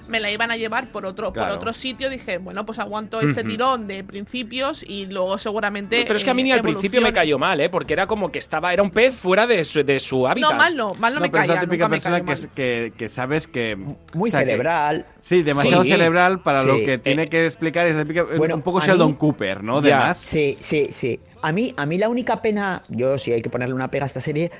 [0.09, 1.50] me la iban a llevar por otro, Claro.
[1.52, 6.02] por otro sitio, dije, bueno, pues aguanto este tirón de principios y luego seguramente.
[6.07, 7.68] Pero es que a mí eh, ni al principio me cayó mal, ¿eh?
[7.70, 10.50] Porque era como que estaba, era un pez fuera de su, de su hábitat.
[10.52, 11.55] No, mal no, mal no, me pero caía.
[11.55, 13.76] es la típica persona cayó que, que, que sabes que.
[14.14, 15.07] Muy o sea, que- cerebral.
[15.20, 15.88] sí, demasiado Sí.
[15.90, 16.84] cerebral para lo Sí.
[16.84, 17.86] que tiene Eh, que explicar.
[17.86, 19.80] Es típica- bueno, un poco Sheldon mí- Cooper, ¿no?
[19.82, 19.88] Ya.
[19.88, 20.18] De más.
[20.18, 21.20] Sí, sí, sí.
[21.42, 24.07] A mí, a mí la única pena, yo si hay que ponerle una pega a
[24.07, 24.50] esta serie,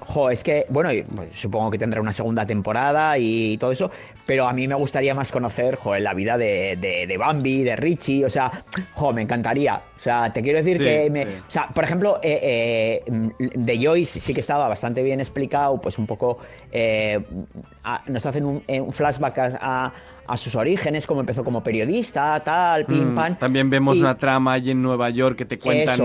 [0.00, 3.90] jo, es que, bueno, pues, supongo que tendrá una segunda temporada y todo eso,
[4.26, 7.76] pero a mí me gustaría más conocer, jo, la vida de, de, de Bambi, de
[7.76, 9.80] Richie, o sea, jo, me encantaría.
[9.96, 11.28] O sea, te quiero decir Sí, que, me, sí.
[11.48, 15.98] o sea, por ejemplo, eh, eh, de Joyce sí que estaba bastante bien explicado, pues
[15.98, 16.38] un poco,
[16.70, 17.20] eh,
[17.82, 19.92] a- nos hacen un, un flashback a, a-
[20.28, 23.36] a sus orígenes, cómo empezó como periodista, tal, pim, Mm, pam.
[23.36, 25.98] También vemos Y- una trama allí en Nueva York que te cuentan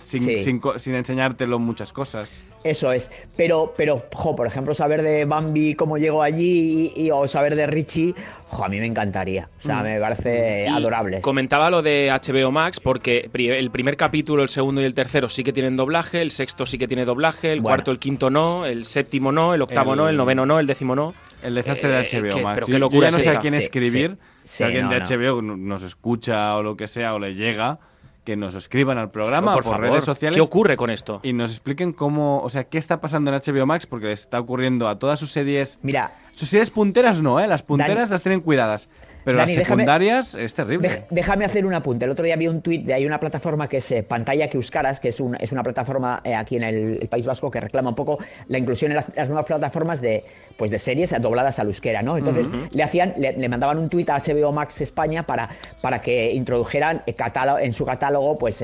[0.00, 0.38] sin, sí.
[0.38, 2.30] sin co- sin enseñártelo muchas cosas.
[2.64, 3.10] Eso es.
[3.36, 7.56] Pero, pero, jo, por ejemplo, saber de Bambi cómo llegó allí y, y- o saber
[7.56, 8.14] de Richie,
[8.48, 9.50] jo, a mí me encantaría.
[9.60, 9.82] O sea, Mm.
[9.84, 11.20] me parece adorable.
[11.20, 15.44] Comentaba lo de HBO Max porque el primer capítulo, el segundo y el tercero sí
[15.44, 17.68] que tienen doblaje, el sexto sí que tiene doblaje, el Bueno.
[17.76, 20.66] cuarto, el quinto no, el séptimo no, el octavo El- no, el noveno no, el
[20.66, 21.12] décimo no.
[21.42, 21.98] El desastre Eh, de
[22.32, 22.54] HBO Max.
[22.54, 24.16] pero Yo- qué yo locura ya no sé a quién Sí, escribir.
[24.44, 25.04] sí, si sí, alguien no, de no.
[25.04, 27.78] HBO nos escucha o lo que sea o le llega,
[28.24, 30.36] que nos escriban al programa por por, favor, redes sociales.
[30.36, 31.20] ¿qué ocurre con esto?
[31.22, 34.40] Y nos expliquen cómo, o sea, qué está pasando en HBO Max, porque les está
[34.40, 35.78] ocurriendo a todas sus series.
[35.82, 37.46] Mira, Sus series punteras no, ¿eh?
[37.46, 38.88] Las punteras Dani- las tienen cuidadas.
[39.24, 40.88] Pero Dani, las déjame- secundarias es terrible.
[40.90, 42.04] Dej- déjame hacer un apunte.
[42.04, 44.56] El otro día vi un tuit de hay una plataforma que es eh, Pantalla que
[44.58, 47.60] Euskaras, que es, un- es una plataforma eh, aquí en el, el País Vasco que
[47.60, 48.18] reclama un poco
[48.48, 50.24] la inclusión en las, las nuevas plataformas de,
[50.58, 52.16] pues de series dobladas al euskera, ¿no?
[52.18, 55.48] Entonces le hacían, le, le mandaban un tuit a HBO Max España para,
[55.80, 58.62] para que introdujeran eh, catálogo- en su catálogo pues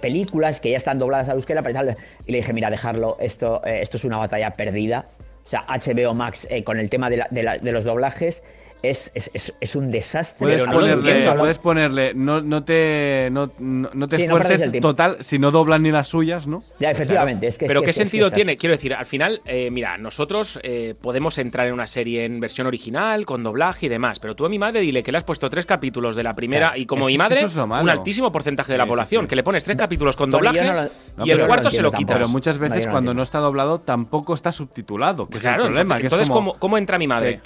[0.00, 1.96] películas que ya están dobladas al euskera tal.
[2.26, 5.06] y le dije, mira, dejarlo, esto, esto es una batalla perdida.
[5.44, 8.42] O sea, HBO Max con el tema de, la- de la- de los doblajes
[8.82, 10.38] es, es, es- es un desastre.
[10.38, 15.38] Puedes no ponerle, puedes ponerle, no, no te, no, no- te Sí, esfuerces total si
[15.38, 16.60] no doblan ni las suyas, ¿no?
[16.80, 17.46] Ya, efectivamente.
[17.46, 18.56] Es que, Pero ¿qué que sentido es- tiene?
[18.56, 22.66] Quiero decir, al final, eh, mira, nosotros eh, podemos entrar en una serie en versión
[22.66, 25.48] original, con doblaje y demás, pero tú a mi madre dile que le has puesto
[25.48, 28.72] tres capítulos de la primera Claro, y como es- mi madre, es un altísimo porcentaje
[28.72, 29.28] de la Sí, población, sí.
[29.28, 30.64] que le pones tres capítulos con doblaje
[31.16, 32.16] lo- y el cuarto se lo quitas.
[32.16, 35.98] Pero muchas veces cuando no está doblado tampoco está subtitulado, que Claro, es el problema.
[36.00, 37.40] entonces, ¿cómo, cómo entra mi madre?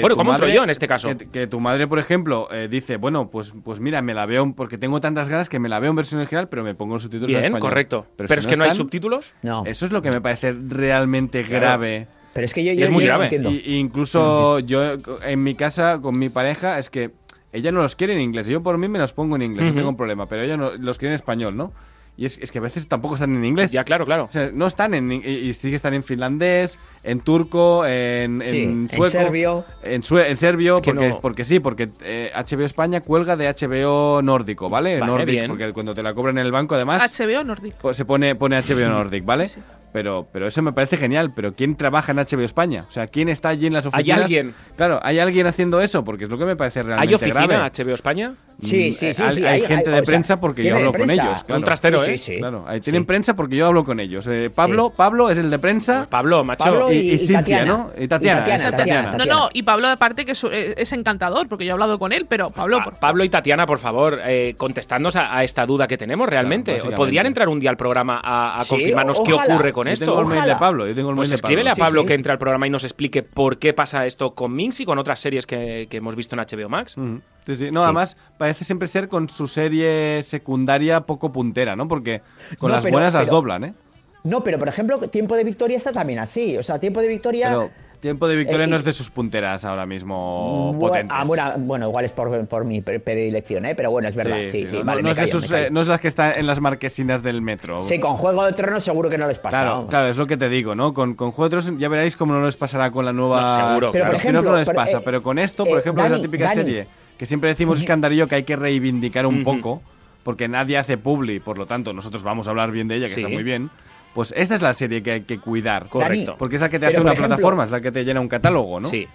[0.00, 1.08] Bueno, ¿cómo entro yo en este caso?
[1.16, 4.52] Que, que tu madre, por ejemplo, eh, dice, bueno, pues, pues mira, me la veo
[4.54, 7.02] porque tengo tantas ganas que me la veo en versión original, pero me pongo los
[7.02, 7.60] subtítulos en Bien, español.
[7.60, 8.06] correcto.
[8.16, 9.34] Pero, si es que no hay subtítulos.
[9.42, 9.64] No.
[9.66, 11.60] Eso es lo que me parece realmente Claro.
[11.60, 12.06] grave.
[12.32, 13.24] Pero es que yo, es muy yo no grave.
[13.24, 13.50] entiendo.
[13.50, 14.94] Y, incluso yo
[15.24, 17.10] en mi casa con mi pareja es que
[17.52, 18.46] ella no los quiere en inglés.
[18.46, 20.98] Yo por mí me los pongo en inglés, no tengo problema, pero ella no, los
[20.98, 21.72] quiere en español, ¿no?
[22.20, 23.72] Y es, es que a veces tampoco están en inglés.
[23.72, 24.24] Ya, claro, claro.
[24.24, 25.10] O sea, no están en.
[25.10, 29.10] Y, y sí que están en finlandés, en turco, en, Sí, en en sueco.
[29.10, 29.64] serbio.
[29.82, 33.38] En, sue- en serbio, Es que porque, no- porque sí, porque eh, HBO España cuelga
[33.38, 35.00] de HBO nórdico, ¿vale?
[35.00, 35.48] Vale, Nordic, bien.
[35.48, 37.02] porque cuando te la cobran en el banco, además.
[37.18, 37.76] HBO Nordic.
[37.76, 39.50] Pues se pone, pone HBO Nordic, ¿vale?
[39.92, 41.32] Pero, pero eso me parece genial.
[41.34, 42.84] Pero ¿quién trabaja en HBO España?
[42.88, 44.20] O sea, ¿quién está allí en las ¿Hay oficinas?
[44.20, 44.54] alguien?
[44.76, 46.04] Claro, ¿hay alguien haciendo eso?
[46.04, 47.70] Porque es lo que me parece realmente ¿Hay oficina grave.
[47.70, 48.32] HBO España?
[48.60, 50.76] Sí, Mm, sí, sí, hay, sí, hay hay- gente hay- de sea, prensa porque yo
[50.76, 51.42] hablo con ellos.
[51.44, 51.58] Claro.
[51.58, 52.18] Un trastero, Sí, ¿eh?
[52.18, 52.38] sí, sí.
[52.38, 53.06] Claro, ahí tienen Sí.
[53.06, 54.26] prensa porque yo hablo con ellos.
[54.26, 56.06] Eh, Pablo, Pablo es el de prensa.
[56.08, 56.64] Pablo, macho.
[56.64, 57.64] Pablo y, y- y Cintia, Tatiana.
[57.64, 57.90] ¿no?
[57.98, 58.40] Y Tatiana.
[58.40, 59.34] Y Tatiana, esa Tatiana, No, Tatiana.
[59.40, 62.26] no, y Pablo aparte que es, eh, es encantador, porque yo he hablado con él,
[62.28, 65.86] pero Pablo, Pa- por Pablo y Tatiana, por favor, eh, contestadnos a, a esta duda
[65.88, 66.72] que tenemos realmente.
[66.72, 66.96] básicamente.
[66.96, 69.54] ¿Podrían entrar un día al programa a, a Sí, confirmarnos qué ojalá.
[69.54, 70.04] ocurre con Yo esto?
[70.06, 70.56] tengo el mail de.
[70.56, 70.86] Pablo.
[70.86, 72.06] Yo tengo el mail Pues de escríbele a Pablo sí.
[72.08, 74.98] que entre al programa y nos explique por qué pasa esto con Minx y con
[74.98, 76.96] otras series que, que hemos visto en HBO Max.
[76.96, 77.20] Ujú.
[77.46, 77.70] Sí, sí.
[77.70, 77.84] No, Sí.
[77.84, 81.86] además parece siempre ser con su serie secundaria poco puntera, ¿no?
[81.88, 82.22] Porque
[82.58, 83.74] con No, las pero- buenas las pero- doblan, ¿eh?
[84.22, 86.56] No, pero por ejemplo, Tiempo de Victoria está también así.
[86.58, 87.48] O sea, Tiempo de Victoria.
[87.48, 87.70] Pero
[88.00, 91.14] Tiempo de Victoria Eh, no es de sus punteras ahora mismo Bu- potentes.
[91.18, 93.74] ah, bueno, bueno, igual es por, por mi pre- predilección, ¿eh?
[93.74, 94.38] Pero bueno, es verdad.
[94.50, 96.32] Sí, sí, no, vale, no es de callo, sus, eh, no es las que están
[96.38, 97.82] en las marquesinas del metro.
[97.82, 99.62] Sí, con Juego de Tronos seguro que no les pasa.
[99.62, 100.94] Claro, claro, es lo que te digo, ¿no?
[100.94, 103.42] Con, con Juego de Tronos ya veréis cómo no les pasará con la nueva.
[103.42, 105.64] No, seguro, Pero, por Los spin-off ejemplo, no les pero, pasa, eh, pero con esto,
[105.66, 106.54] por eh, ejemplo, es Dani, la típica Dani.
[106.54, 106.86] serie
[107.18, 109.44] que siempre decimos escandarillo que hay que reivindicar un Ujú.
[109.44, 109.82] poco,
[110.24, 113.12] porque nadie hace publi, por lo tanto, nosotros vamos a hablar bien de ella, que
[113.14, 113.20] Sí.
[113.20, 113.68] está muy bien.
[114.14, 115.88] Pues esta es la serie que hay que cuidar.
[115.88, 116.36] Correcto.
[116.38, 118.28] Porque es la que te hace una ejemplo- plataforma, es la que te llena un
[118.28, 118.88] catálogo, ¿no?
[118.88, 119.06] Sí.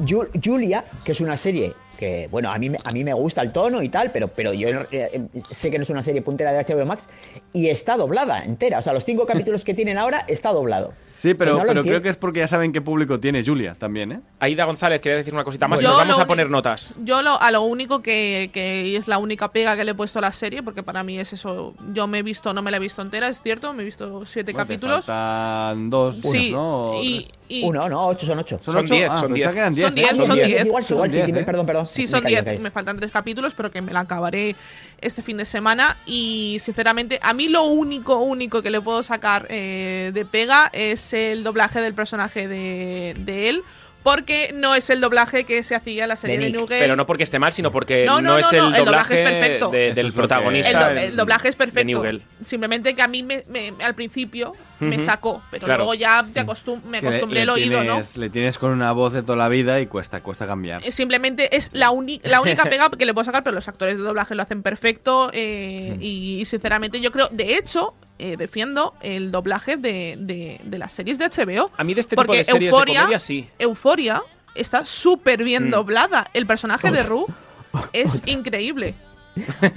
[0.00, 3.40] Ju- Julia, que es una serie que, bueno, a mí, me- a mí me gusta
[3.42, 6.52] el tono y tal, pero, pero yo eh, sé que no es una serie puntera
[6.52, 7.08] de HBO Max
[7.52, 8.78] y está doblada entera.
[8.78, 10.92] O sea, los cinco capítulos que tienen ahora está doblado.
[11.16, 14.10] Sí, pero, no pero creo que es porque ya saben qué público tiene Julia también,
[14.10, 14.20] ¿eh?
[14.40, 16.92] Aida González, quería decir una cosita más y nos vamos a poner notas.
[17.04, 20.18] Yo lo, a lo único que, que es la única pega que le he puesto
[20.18, 22.78] a la serie, porque para mí es eso, yo me he visto, no me la
[22.78, 25.06] he visto entera, es cierto, me he visto siete Bueno, te capítulos.
[25.06, 27.28] Faltan dos, Sí.
[27.48, 28.58] Y- Uno, no, ocho son ocho.
[28.58, 28.94] Son ocho?
[28.94, 29.52] diez, Ah, son pensaba diez.
[29.52, 30.00] que eran diez, Son ¿eh?
[30.00, 30.64] diez, Ah, son diez.
[30.66, 31.44] Igual, sí, Son igual, sí, diez, ¿eh?
[31.44, 31.86] perdón, perdón.
[31.86, 32.42] Sí, Me son callo, 10.
[32.44, 32.62] me callo.
[32.62, 34.56] Me faltan tres capítulos, pero que me la acabaré
[35.00, 35.96] este fin de semana.
[36.06, 41.12] Y sinceramente, a mí lo único, único que le puedo sacar eh, de pega es
[41.12, 43.62] el doblaje del personaje de, de él.
[44.04, 46.56] Porque no es el doblaje que se hacía en la serie De de, Nick.
[46.58, 46.80] New Game.
[46.80, 49.14] Pero no porque esté mal, sino porque No, no, no, es el, no, el doblaje
[49.14, 49.70] es perfecto.
[49.70, 50.70] de- del es protagonista.
[50.70, 52.02] el, do- en- el doblaje es de perfecto.
[52.42, 55.78] Simplemente que a mí me, me- al principio me sacó, pero Claro.
[55.84, 57.92] luego ya te acostum- me acostumbré el oído, ¿no?
[57.94, 60.82] tienes- Le tienes con una voz de toda la vida y cuesta, cuesta cambiar.
[60.84, 61.86] Eh, Simplemente es la,
[62.24, 65.30] la única pega que le puedo sacar, pero los actores de doblaje lo hacen perfecto.
[65.32, 70.78] eh, y, y sinceramente, yo creo, de hecho, eh, defiendo el doblaje de, de- de
[70.78, 71.70] las series de HBO.
[71.76, 73.48] A mí de este tipo Porque de series Euphoria- de comedia sí.
[73.58, 74.22] Euforia
[74.54, 75.70] está súper bien Mm.
[75.70, 76.26] doblada.
[76.32, 77.26] El personaje de Rue
[77.92, 78.94] es increíble.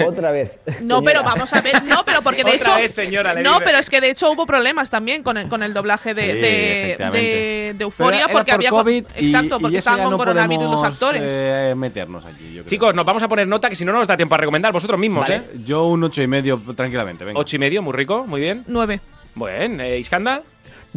[0.06, 0.58] Otra vez.
[0.84, 1.84] No, pero vamos a ver.
[1.84, 2.76] No, pero porque de Otra hecho.
[2.76, 3.64] vez, señora, no, dice.
[3.66, 6.38] pero es que de hecho hubo problemas también con el, con el doblaje de, Sí,
[6.40, 7.28] de, efectivamente.
[7.28, 8.28] de, de Euforia.
[8.28, 8.70] Porque por había.
[8.70, 11.22] COVID y- exacto, y porque estaban con no coronavirus los actores.
[11.26, 12.64] eh, meternos yo creo.
[12.66, 14.72] Chicos, nos vamos a poner nota que si no, no nos da tiempo a recomendar
[14.72, 15.36] vosotros mismos, Vale.
[15.54, 15.60] ¿eh?
[15.66, 17.40] Yo un ocho y medio tranquilamente, venga.
[17.40, 18.64] Ocho y medio, muy rico, muy bien.
[18.68, 19.00] Nueve.
[19.36, 20.44] Bueno, eh, Iskandar.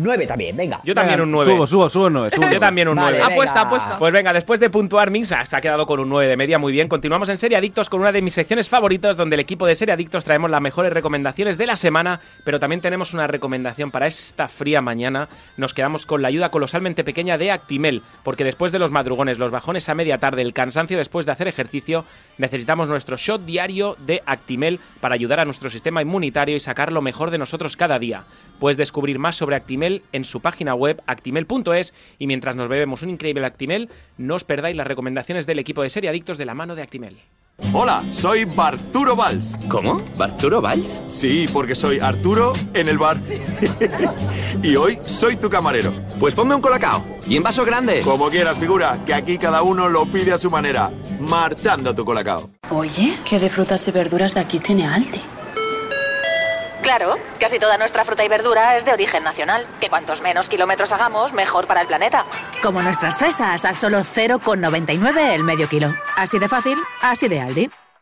[0.00, 0.80] 9 también, venga.
[0.84, 1.52] Yo también un 9.
[1.52, 2.36] Subo, subo, subo 9.
[2.52, 3.32] Yo también un Vale, 9.
[3.32, 3.66] Apuesta, venga.
[3.66, 3.98] apuesta.
[3.98, 6.72] Pues venga, después de puntuar Minsa se ha quedado con un 9 de media, muy
[6.72, 6.88] bien.
[6.88, 9.92] Continuamos en Serie Adictos con una de mis secciones favoritas, donde el equipo de Serie
[9.92, 14.48] Adictos traemos las mejores recomendaciones de la semana, pero también tenemos una recomendación para esta
[14.48, 15.28] fría mañana.
[15.56, 19.50] Nos quedamos con la ayuda colosalmente pequeña de Actimel, porque después de los madrugones, los
[19.50, 22.04] bajones a media tarde, el cansancio después de hacer ejercicio,
[22.38, 27.02] necesitamos nuestro shot diario de Actimel para ayudar a nuestro sistema inmunitario y sacar lo
[27.02, 28.24] mejor de nosotros cada día.
[28.58, 33.10] Puedes descubrir más sobre Actimel en su página web actimel.es y mientras nos bebemos un
[33.10, 33.88] increíble Actimel,
[34.18, 37.18] no os perdáis las recomendaciones del equipo de Serie Adictos de la mano de Actimel.
[37.72, 39.56] Hola, soy Barturo Valls.
[39.68, 40.02] ¿Cómo?
[40.16, 41.00] ¿Barturo Valls?
[41.08, 43.18] Sí, porque soy Arturo en el bar.
[44.62, 45.92] y hoy soy tu camarero.
[46.18, 47.04] Pues ponme un colacao.
[47.28, 48.00] Y en vaso grande.
[48.00, 50.90] Como quieras, figura, que aquí cada uno lo pide a su manera.
[51.20, 52.50] Marchando tu colacao.
[52.70, 55.20] Oye, ¿qué de frutas y verduras de aquí tiene Aldi?
[56.82, 59.66] Claro, casi toda nuestra fruta y verdura es de origen nacional.
[59.80, 62.24] Que cuantos menos kilómetros hagamos, mejor para el planeta.
[62.62, 65.94] Como nuestras fresas a solo 0,99 el medio kilo.
[66.16, 67.70] Así de fácil, así de Aldi.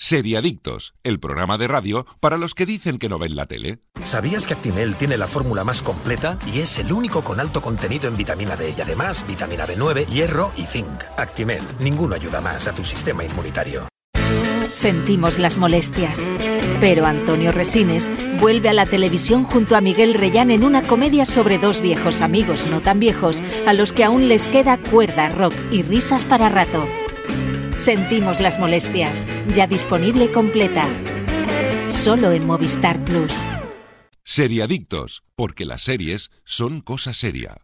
[0.00, 3.80] Seriadictos, el programa de radio para los que dicen que no ven la tele.
[4.00, 8.06] ¿Sabías que Actimel tiene la fórmula más completa y es el único con alto contenido
[8.06, 11.02] en vitamina D y además vitamina B9, hierro y zinc?
[11.16, 13.88] Actimel, ninguno ayuda más a tu sistema inmunitario.
[14.70, 16.30] Sentimos las molestias.
[16.80, 21.58] Pero Antonio Resines vuelve a la televisión junto a Miguel Reyán en una comedia sobre
[21.58, 25.82] dos viejos amigos no tan viejos a los que aún les queda cuerda, rock y
[25.82, 26.86] risas para rato.
[27.72, 30.86] Sentimos las molestias, ya disponible completa.
[31.86, 33.32] Solo en Movistar Plus.
[34.24, 37.56] Seriadictos, porque las series son cosa seria.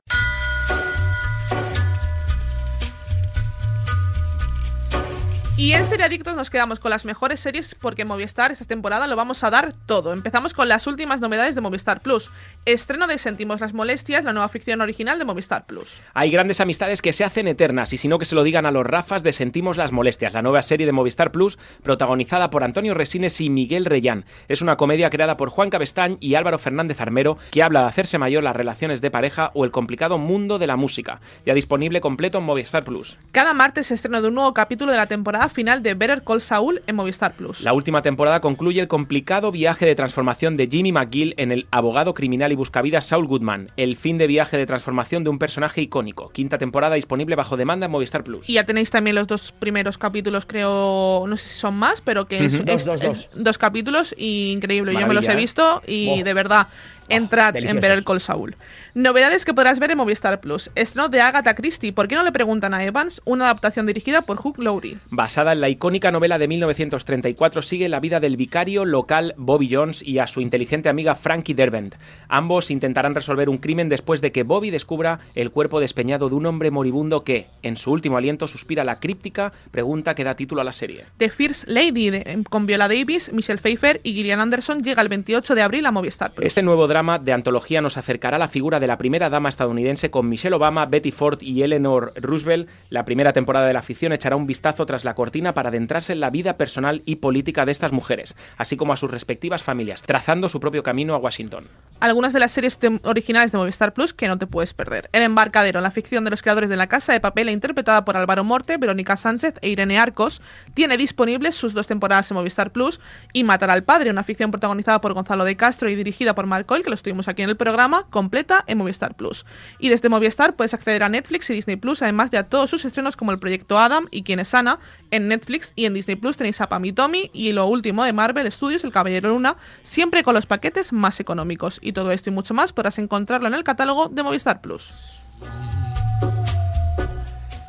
[5.56, 9.44] Y en Seriadictos nos quedamos con las mejores series porque Movistar esta temporada lo vamos
[9.44, 10.12] a dar todo.
[10.12, 12.28] Empezamos con las últimas novedades de Movistar Plus.
[12.64, 16.00] Estreno de Sentimos las Molestias, la nueva ficción original de Movistar Plus.
[16.12, 18.72] Hay grandes amistades que se hacen eternas y si no que se lo digan a
[18.72, 22.92] los Rafas de Sentimos las Molestias, la nueva serie de Movistar Plus protagonizada por Antonio
[22.92, 24.24] Resines y Miguel Reyán.
[24.48, 28.18] Es una comedia creada por Juan Cabestañ y Álvaro Fernández Armero que habla de hacerse
[28.18, 31.20] mayor las relaciones de pareja o el complicado mundo de la música.
[31.46, 33.18] Ya disponible completo en Movistar Plus.
[33.30, 36.40] Cada martes se estreno de un nuevo capítulo de la temporada final de Better Call
[36.40, 37.60] Saul en Movistar Plus.
[37.62, 42.14] La última temporada concluye el complicado viaje de transformación de Jimmy McGill en el abogado
[42.14, 46.30] criminal y buscavidas Saul Goodman, el fin de viaje de transformación de un personaje icónico.
[46.30, 48.48] Quinta temporada disponible bajo demanda en Movistar Plus.
[48.48, 52.26] Y ya tenéis también los dos primeros capítulos, creo, no sé si son más, pero
[52.26, 52.62] que es, Ujú.
[52.66, 53.18] es- Dos, dos, dos.
[53.18, 54.92] es- dos capítulos y increíble.
[54.98, 55.36] Yo me los he ¿eh?
[55.36, 56.24] visto y Oh.
[56.24, 56.68] de verdad,
[57.08, 58.56] entrad en ver el Call Saul.
[58.94, 60.70] Novedades que podrás ver en Movistar Plus.
[60.74, 61.92] Estreno de Agatha Christie.
[61.92, 63.20] ¿Por qué no le preguntan a Evans?
[63.24, 64.98] Una adaptación dirigida por Hugh Laurie.
[65.10, 70.02] Basada en la icónica novela de 1934, sigue la vida del vicario local Bobby Jones
[70.02, 71.94] y a su inteligente amiga Frankie Derbent.
[72.28, 76.46] Ambos intentarán resolver un crimen después de que Bobby descubra el cuerpo despeñado de un
[76.46, 80.64] hombre moribundo que, en su último aliento, suspira la críptica pregunta que da título a
[80.64, 81.04] la serie.
[81.18, 85.54] The First Lady de- con Viola Davis, Michelle Pfeiffer y Gillian Anderson llega el 28
[85.54, 86.46] de abril a Movistar Plus.
[86.46, 90.12] Este nuevo drama de antología nos acercará a la figura de la primera dama estadounidense
[90.12, 92.68] con Michelle Obama, Betty Ford y Eleanor Roosevelt.
[92.88, 96.20] La primera temporada de la ficción echará un vistazo tras la cortina para adentrarse en
[96.20, 100.48] la vida personal y política de estas mujeres, así como a sus respectivas familias, trazando
[100.48, 101.66] su propio camino a Washington.
[101.98, 105.10] Algunas de las series originales de Movistar Plus que no te puedes perder.
[105.12, 108.44] El embarcadero, la ficción de los creadores de La Casa de Papel, interpretada por Álvaro
[108.44, 110.42] Morte, Verónica Sánchez e Irene Arcos,
[110.74, 113.00] tiene disponibles sus dos temporadas en Movistar Plus
[113.32, 116.66] y Matar al Padre, una ficción protagonizada por Gonzalo de Castro y dirigida por Mark
[116.66, 119.44] Coyle, que lo estuvimos aquí en el programa, completa en Movistar Plus.
[119.80, 122.84] Y desde Movistar puedes acceder a Netflix y Disney Plus, además de a todos sus
[122.84, 124.78] estrenos como el Proyecto Adam y Quién es Ana
[125.10, 128.12] en Netflix y en Disney Plus tenéis a Pam y Tommy y lo último de
[128.12, 131.80] Marvel Studios, El Caballero Luna, siempre con los paquetes más económicos.
[131.82, 135.20] Y todo esto y mucho más podrás encontrarlo en el catálogo de Movistar Plus.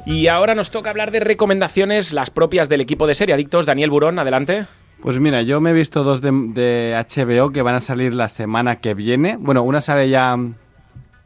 [0.06, 3.66] Y ahora nos toca hablar de recomendaciones, las propias del equipo de serie adictos.
[3.66, 4.68] Daniel Burón, adelante.
[5.06, 8.28] Pues mira, yo me he visto dos de, de HBO que van a salir la
[8.28, 9.38] semana que viene.
[9.40, 10.36] Bueno, una sale ya,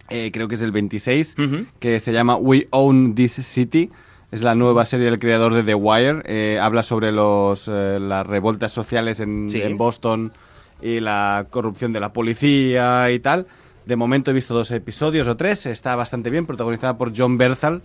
[0.10, 1.38] eh, creo que es el 26,
[1.80, 3.90] que se llama We Own This City.
[4.34, 6.24] Es la nueva serie del creador de The Wire.
[6.26, 9.62] Eh, habla sobre los, eh, las revoltas sociales en, Sí.
[9.62, 10.34] en Boston
[10.82, 13.48] y la corrupción de la policía y tal.
[13.86, 15.66] De momento he visto dos episodios o tres.
[15.66, 17.82] Está bastante bien, protagonizada por John Berthal.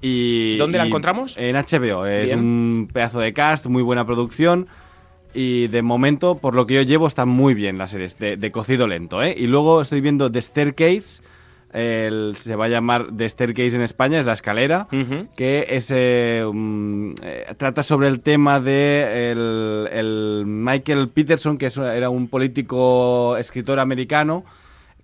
[0.00, 1.36] Y, ¿Dónde la y encontramos?
[1.36, 2.06] En HBO.
[2.06, 2.38] Es Bien.
[2.38, 4.68] un pedazo de cast, muy buena producción.
[5.36, 8.50] Y de momento, por lo que yo llevo, está muy bien la serie, de, de
[8.50, 9.34] cocido lento, ¿eh?
[9.36, 11.22] Y luego estoy viendo The Staircase,
[11.72, 14.88] el- se va a llamar The Staircase en España, es la escalera,
[15.36, 21.66] que es, eh, um, eh, trata sobre el tema de el, el Michael Peterson, que
[21.66, 24.44] es- era un político escritor americano,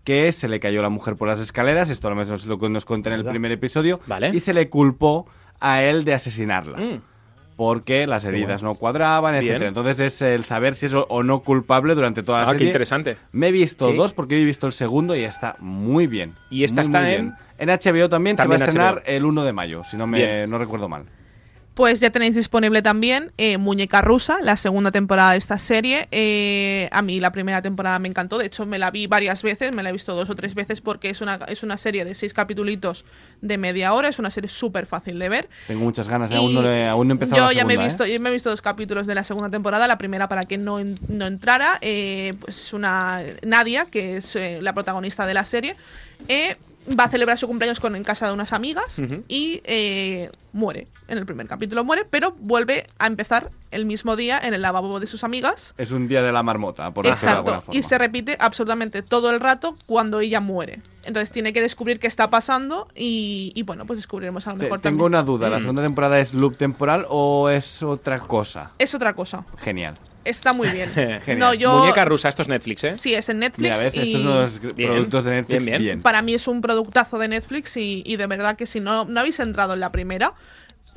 [0.04, 2.68] que se le cayó la mujer por las escaleras, esto al menos es lo que
[2.70, 4.00] nos cuenta en el primer episodio,
[4.34, 5.26] y se le culpó
[5.60, 6.78] a él de asesinarla.
[7.56, 9.44] Porque las heridas no cuadraban, Bien.
[9.44, 9.68] etcétera.
[9.68, 12.66] Entonces es el saber si es o- no culpable durante toda la Ah, qué serie.
[12.68, 13.16] interesante.
[13.32, 13.96] Me he visto Sí.
[13.96, 16.34] dos porque hoy he visto el segundo y está muy bien.
[16.50, 17.20] ¿Y esta Muy, está muy en?
[17.22, 17.34] bien.
[17.58, 19.02] En HBO también, También se va a estrenar HBO.
[19.16, 20.50] el 1 de mayo, si no, me, Bien.
[20.50, 21.04] no recuerdo mal.
[21.74, 26.06] Pues ya tenéis disponible también eh, Muñeca Rusa, la segunda temporada de esta serie.
[26.10, 29.72] Eh, a mí la primera temporada me encantó, de hecho me la vi varias veces,
[29.74, 32.14] me la he visto dos o tres veces porque es una, es una serie de
[32.14, 33.06] seis capítulos
[33.40, 35.48] de media hora, es una serie súper fácil de ver.
[35.66, 36.34] Tengo muchas ganas, ¿eh?
[36.34, 37.86] Y aún, no le- aún no he empezado Yo la ya me he segunda, ¿eh?
[37.86, 39.86] visto, yo me he visto dos capítulos de la segunda temporada.
[39.86, 45.24] La primera para que no, no entrara, eh, pues una Nadia, que es la protagonista
[45.26, 45.76] de la serie,
[46.28, 46.56] eh,
[46.98, 50.88] va a celebrar su cumpleaños con, en casa de unas amigas y eh, muere.
[51.08, 54.98] En el primer capítulo muere, pero vuelve a empezar el mismo día en el lavabo
[54.98, 55.74] de sus amigas.
[55.78, 57.66] Es un día de la marmota, por decirlo de alguna Exacto.
[57.66, 57.78] forma.
[57.78, 60.80] Y se repite absolutamente todo el rato cuando ella muere.
[61.04, 64.64] Entonces tiene que descubrir qué está pasando y, y, bueno, pues descubriremos a lo Te-
[64.64, 65.06] mejor tengo también.
[65.06, 65.62] una duda, ¿la Mm.
[65.62, 68.72] segunda temporada es loop temporal o es otra cosa?
[68.78, 69.44] Es otra cosa.
[69.58, 69.94] Genial.
[70.24, 70.90] Está muy bien.
[70.94, 71.38] Genial.
[71.38, 72.96] No, yo- Muñeca rusa, esto es Netflix, ¿eh?
[72.96, 73.70] Sí, es en Netflix.
[73.70, 76.02] Mira, ves, y estos nuevos productos de Netflix, bien, bien.
[76.02, 79.20] Para mí es un productazo de Netflix y, y de verdad que si no, no
[79.20, 80.32] habéis entrado en la primera,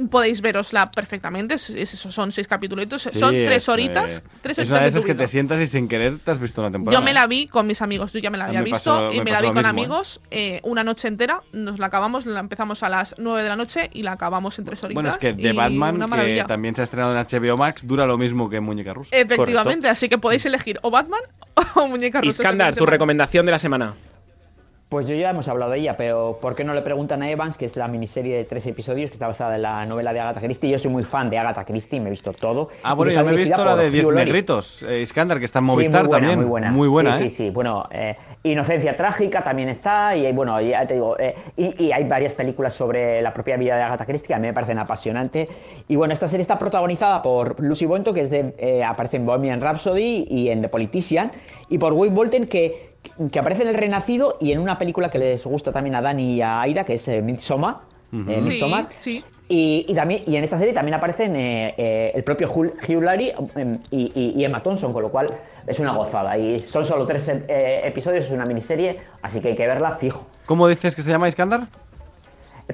[0.09, 1.55] podéis verosla perfectamente.
[1.55, 2.85] Es- es eso, son seis capítulos.
[3.01, 4.17] Sí, son tres es, horitas.
[4.17, 6.39] eh, tres es horitas una de esas que te sientas y sin querer te has
[6.39, 6.99] visto una temporada.
[6.99, 9.13] Yo me la vi con mis amigos, yo ya me la había me visto pasó-
[9.13, 12.25] y me me la vi con mismo, amigos eh, una noche entera, nos la acabamos,
[12.25, 14.95] la empezamos a las 9 de la noche y la acabamos en tres horitas.
[14.95, 18.17] Bueno, es que The Batman, que también se ha estrenado en HBO Max, dura lo
[18.17, 19.15] mismo que Muñeca Rusa.
[19.15, 21.21] Efectivamente, así que podéis elegir o Batman
[21.75, 22.29] o Muñeca Rusa.
[22.31, 22.91] este Iskandar, tu semana.
[22.91, 23.95] recomendación de la semana.
[24.88, 27.57] Pues yo ya hemos hablado de ella, pero ¿por qué no le preguntan a Evans,
[27.57, 30.39] que es la miniserie de tres episodios que está basada en la novela de Agatha
[30.41, 30.69] Christie?
[30.69, 32.69] Yo soy muy fan de Agatha Christie, me he visto todo.
[32.83, 34.05] Ah, bueno, yo me he visto la de Diez.
[34.05, 36.39] Negritos, eh, Iskandar, que está en Sí, Movistar muy buena, también.
[36.39, 37.29] Muy buena, Muy buena, sí, ¿eh?
[37.31, 41.86] Sí, sí, bueno, eh, Inocencia Trágica también está, y bueno, ya te digo, eh, y,
[41.86, 44.53] y hay varias películas sobre la propia vida de Agatha Christie que a mí me
[44.53, 45.49] parecen apasionantes.
[45.88, 49.25] Y bueno, esta serie está protagonizada por Lucy Boynton, que es de, eh, aparece en
[49.25, 51.31] Bohemian Rhapsody y en The Politician,
[51.69, 52.93] y por Will Bolton, que,
[53.31, 56.35] que aparece en El Renacido y en una película que les gusta también a Dani
[56.35, 57.77] y a Aida, que es eh, Midsommar.
[58.11, 58.87] Eh, Midsommar.
[58.91, 59.23] sí.
[59.47, 63.35] Y, y también, y en esta serie también aparecen eh, eh, el propio Hugh, Laurie
[63.55, 65.27] em, y, y- y Emma Thompson, con lo cual
[65.67, 66.35] es una gozada.
[66.35, 70.25] Y son solo tres eh, episodios, es una miniserie, así que hay que verla fijo.
[70.47, 71.67] ¿Cómo dices que se llama Iskandar?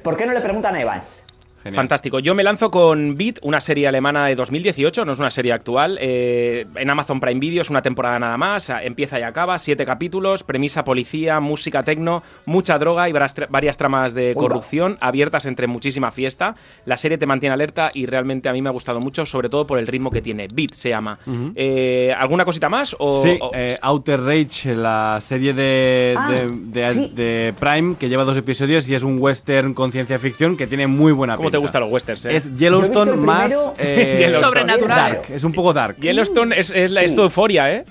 [0.02, 1.26] ¿Por qué no le preguntan a Evans?
[1.70, 2.18] Fantástico.
[2.18, 5.98] Yo me lanzo con Beat, una serie alemana de 2018, no es una serie actual.
[6.00, 10.42] eh, en Amazon Prime Video es una temporada nada más, empieza y acaba, siete capítulos,
[10.44, 15.66] premisa policía, música tecno, mucha droga y varias, tra- varias tramas de corrupción abiertas entre
[15.66, 16.56] muchísima fiesta.
[16.84, 19.66] La serie te mantiene alerta y realmente a mí me ha gustado mucho, sobre todo
[19.66, 20.48] por el ritmo que tiene.
[20.52, 21.18] Beat se llama.
[21.54, 22.96] Eh, ¿Alguna cosita más?
[22.98, 27.12] O, sí, o- eh, Outer Rage, la serie de, Ah, de, de- sí.
[27.14, 30.86] de Prime, que lleva dos episodios y es un western con ciencia ficción que tiene
[30.86, 32.24] muy buena ¿Cómo te gustan los westerns?
[32.24, 32.36] eh?
[32.36, 34.46] Es Yellowstone más eh, Yellowstone.
[34.46, 35.12] Sobrenatural.
[35.12, 35.96] Dark, es un poco dark.
[36.00, 37.06] Yellowstone es, es, la- Sí.
[37.06, 37.84] es tu euforia, ¿eh?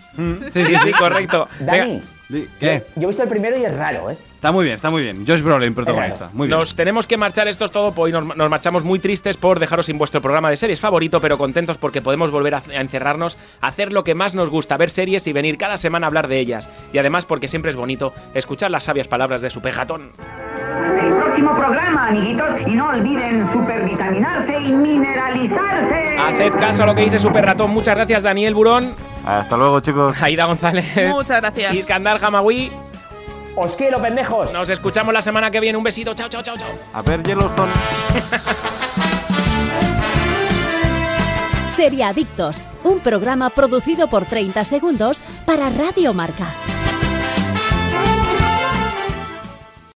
[0.52, 1.48] Sí, sí, sí, correcto.
[1.60, 2.48] Dani, Venga.
[2.60, 2.84] ¿Qué?
[2.96, 4.18] yo he visto el primero y es raro, ¿eh?
[4.42, 5.24] Está muy bien, está muy bien.
[5.28, 6.32] Josh Brolin, protagonista.
[6.34, 6.58] Muy bien.
[6.58, 7.94] Nos tenemos que marchar, esto es todo.
[7.96, 11.38] Hoy nos, nos marchamos muy tristes por dejaros sin vuestro programa de series favorito, pero
[11.38, 14.90] contentos porque podemos volver a, a encerrarnos, a hacer lo que más nos gusta, ver
[14.90, 16.72] series y venir cada semana a hablar de ellas.
[16.92, 20.10] Y además porque siempre es bonito escuchar las sabias palabras de su pejatón.
[21.00, 26.18] El próximo programa, amiguitos, y no olviden supervitaminarse y mineralizarse.
[26.18, 27.70] Haced caso a lo que dice Super Ratón.
[27.70, 28.92] Muchas gracias, Daniel Burón.
[29.24, 30.20] Hasta luego, chicos.
[30.20, 30.84] Aida González.
[31.10, 31.76] Muchas gracias.
[31.76, 32.72] Iskandar Hamawi.
[33.56, 34.54] Os quiero, pendejos.
[34.54, 35.78] Nos escuchamos la semana que viene.
[35.78, 36.14] Un besito.
[36.14, 36.68] Chao, chao, chao, chao.
[36.94, 37.74] A ver, Yellowstone.
[41.76, 46.48] Seriadictos, un programa producido por 30 segundos para Radio Marca.